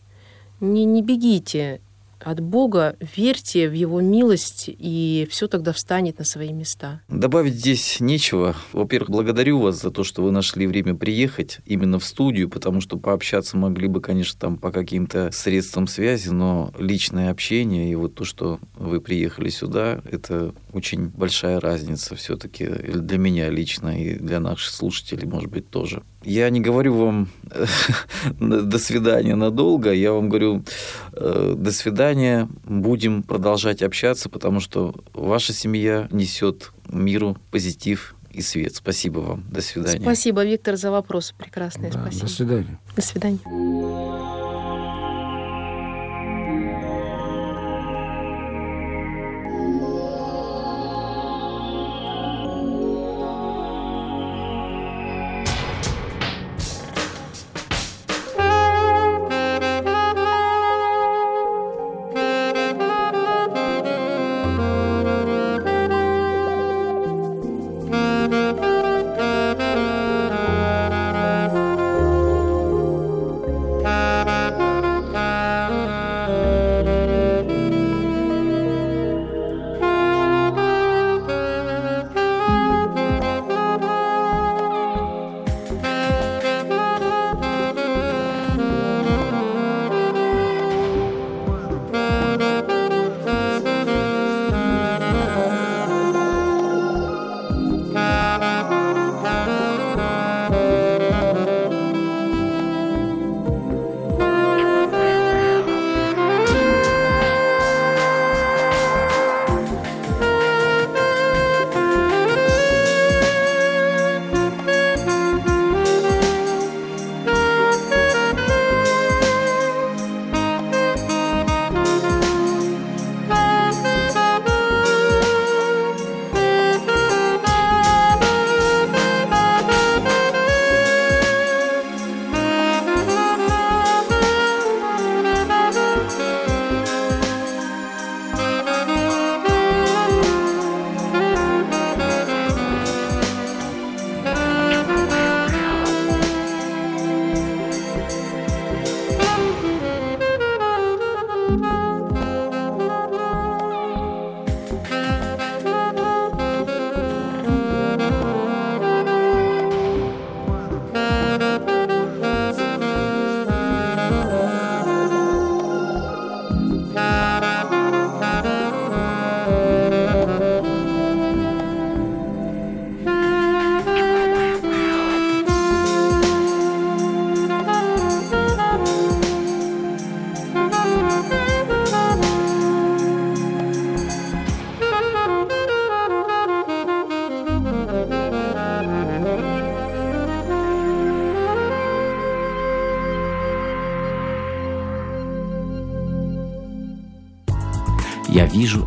Не, 0.61 0.85
не 0.85 1.03
бегите 1.03 1.81
от 2.25 2.41
Бога, 2.41 2.97
верьте 3.16 3.68
в 3.68 3.72
Его 3.72 4.01
милость, 4.01 4.64
и 4.66 5.29
все 5.31 5.47
тогда 5.47 5.72
встанет 5.72 6.18
на 6.18 6.25
свои 6.25 6.53
места. 6.53 7.01
Добавить 7.09 7.55
здесь 7.55 8.01
нечего. 8.01 8.57
Во-первых, 8.72 9.11
благодарю 9.11 9.61
вас 9.61 9.81
за 9.81 9.91
то, 9.91 10.05
что 10.05 10.22
вы 10.22 10.31
нашли 10.31 10.66
время 10.66 10.95
приехать 10.95 11.59
именно 11.66 11.99
в 11.99 12.05
студию, 12.05 12.49
потому 12.49 12.81
что 12.81 12.99
пообщаться 12.99 13.57
могли 13.57 13.89
бы, 13.89 14.01
конечно, 14.01 14.39
там 14.41 14.57
по 14.57 14.72
каким-то 14.72 15.31
средствам 15.33 15.87
связи, 15.87 16.31
но 16.31 16.72
личное 16.79 17.31
общение 17.31 17.91
и 17.91 17.95
вот 17.95 18.14
то, 18.14 18.25
что 18.25 18.59
вы 18.77 19.01
приехали 19.01 19.51
сюда, 19.51 20.01
это 20.11 20.55
очень 20.75 21.09
большая 21.09 21.61
разница 21.61 22.14
все-таки 22.16 22.66
для 22.66 23.18
меня 23.18 23.49
лично 23.49 23.99
и 24.01 24.14
для 24.14 24.41
наших 24.41 24.72
слушателей, 24.72 25.27
может 25.27 25.51
быть, 25.51 25.70
тоже. 25.70 26.03
Я 26.22 26.51
не 26.51 26.61
говорю 26.61 26.95
вам 26.95 27.29
до 28.41 28.79
свидания 28.79 29.35
надолго, 29.35 29.93
я 29.93 30.12
вам 30.12 30.29
говорю 30.29 30.64
э, 31.12 31.55
до 31.57 31.72
свидания, 31.72 32.49
будем 32.64 33.22
продолжать 33.22 33.83
общаться, 33.83 34.29
потому 34.29 34.61
что 34.61 34.95
ваша 35.12 35.53
семья 35.53 36.09
несет 36.11 36.72
миру 36.89 37.37
позитив 37.51 38.16
и 38.33 38.43
свет. 38.43 38.75
Спасибо 38.75 39.20
вам. 39.20 39.45
До 39.51 39.61
свидания. 39.61 40.01
Спасибо, 40.01 40.45
Виктор, 40.45 40.77
за 40.77 40.91
вопросы 40.91 41.35
прекрасные. 41.39 41.93
Да, 41.93 42.01
Спасибо. 42.01 42.27
До 42.27 42.33
свидания. 42.33 42.79
До 42.97 43.03
свидания. 43.03 44.34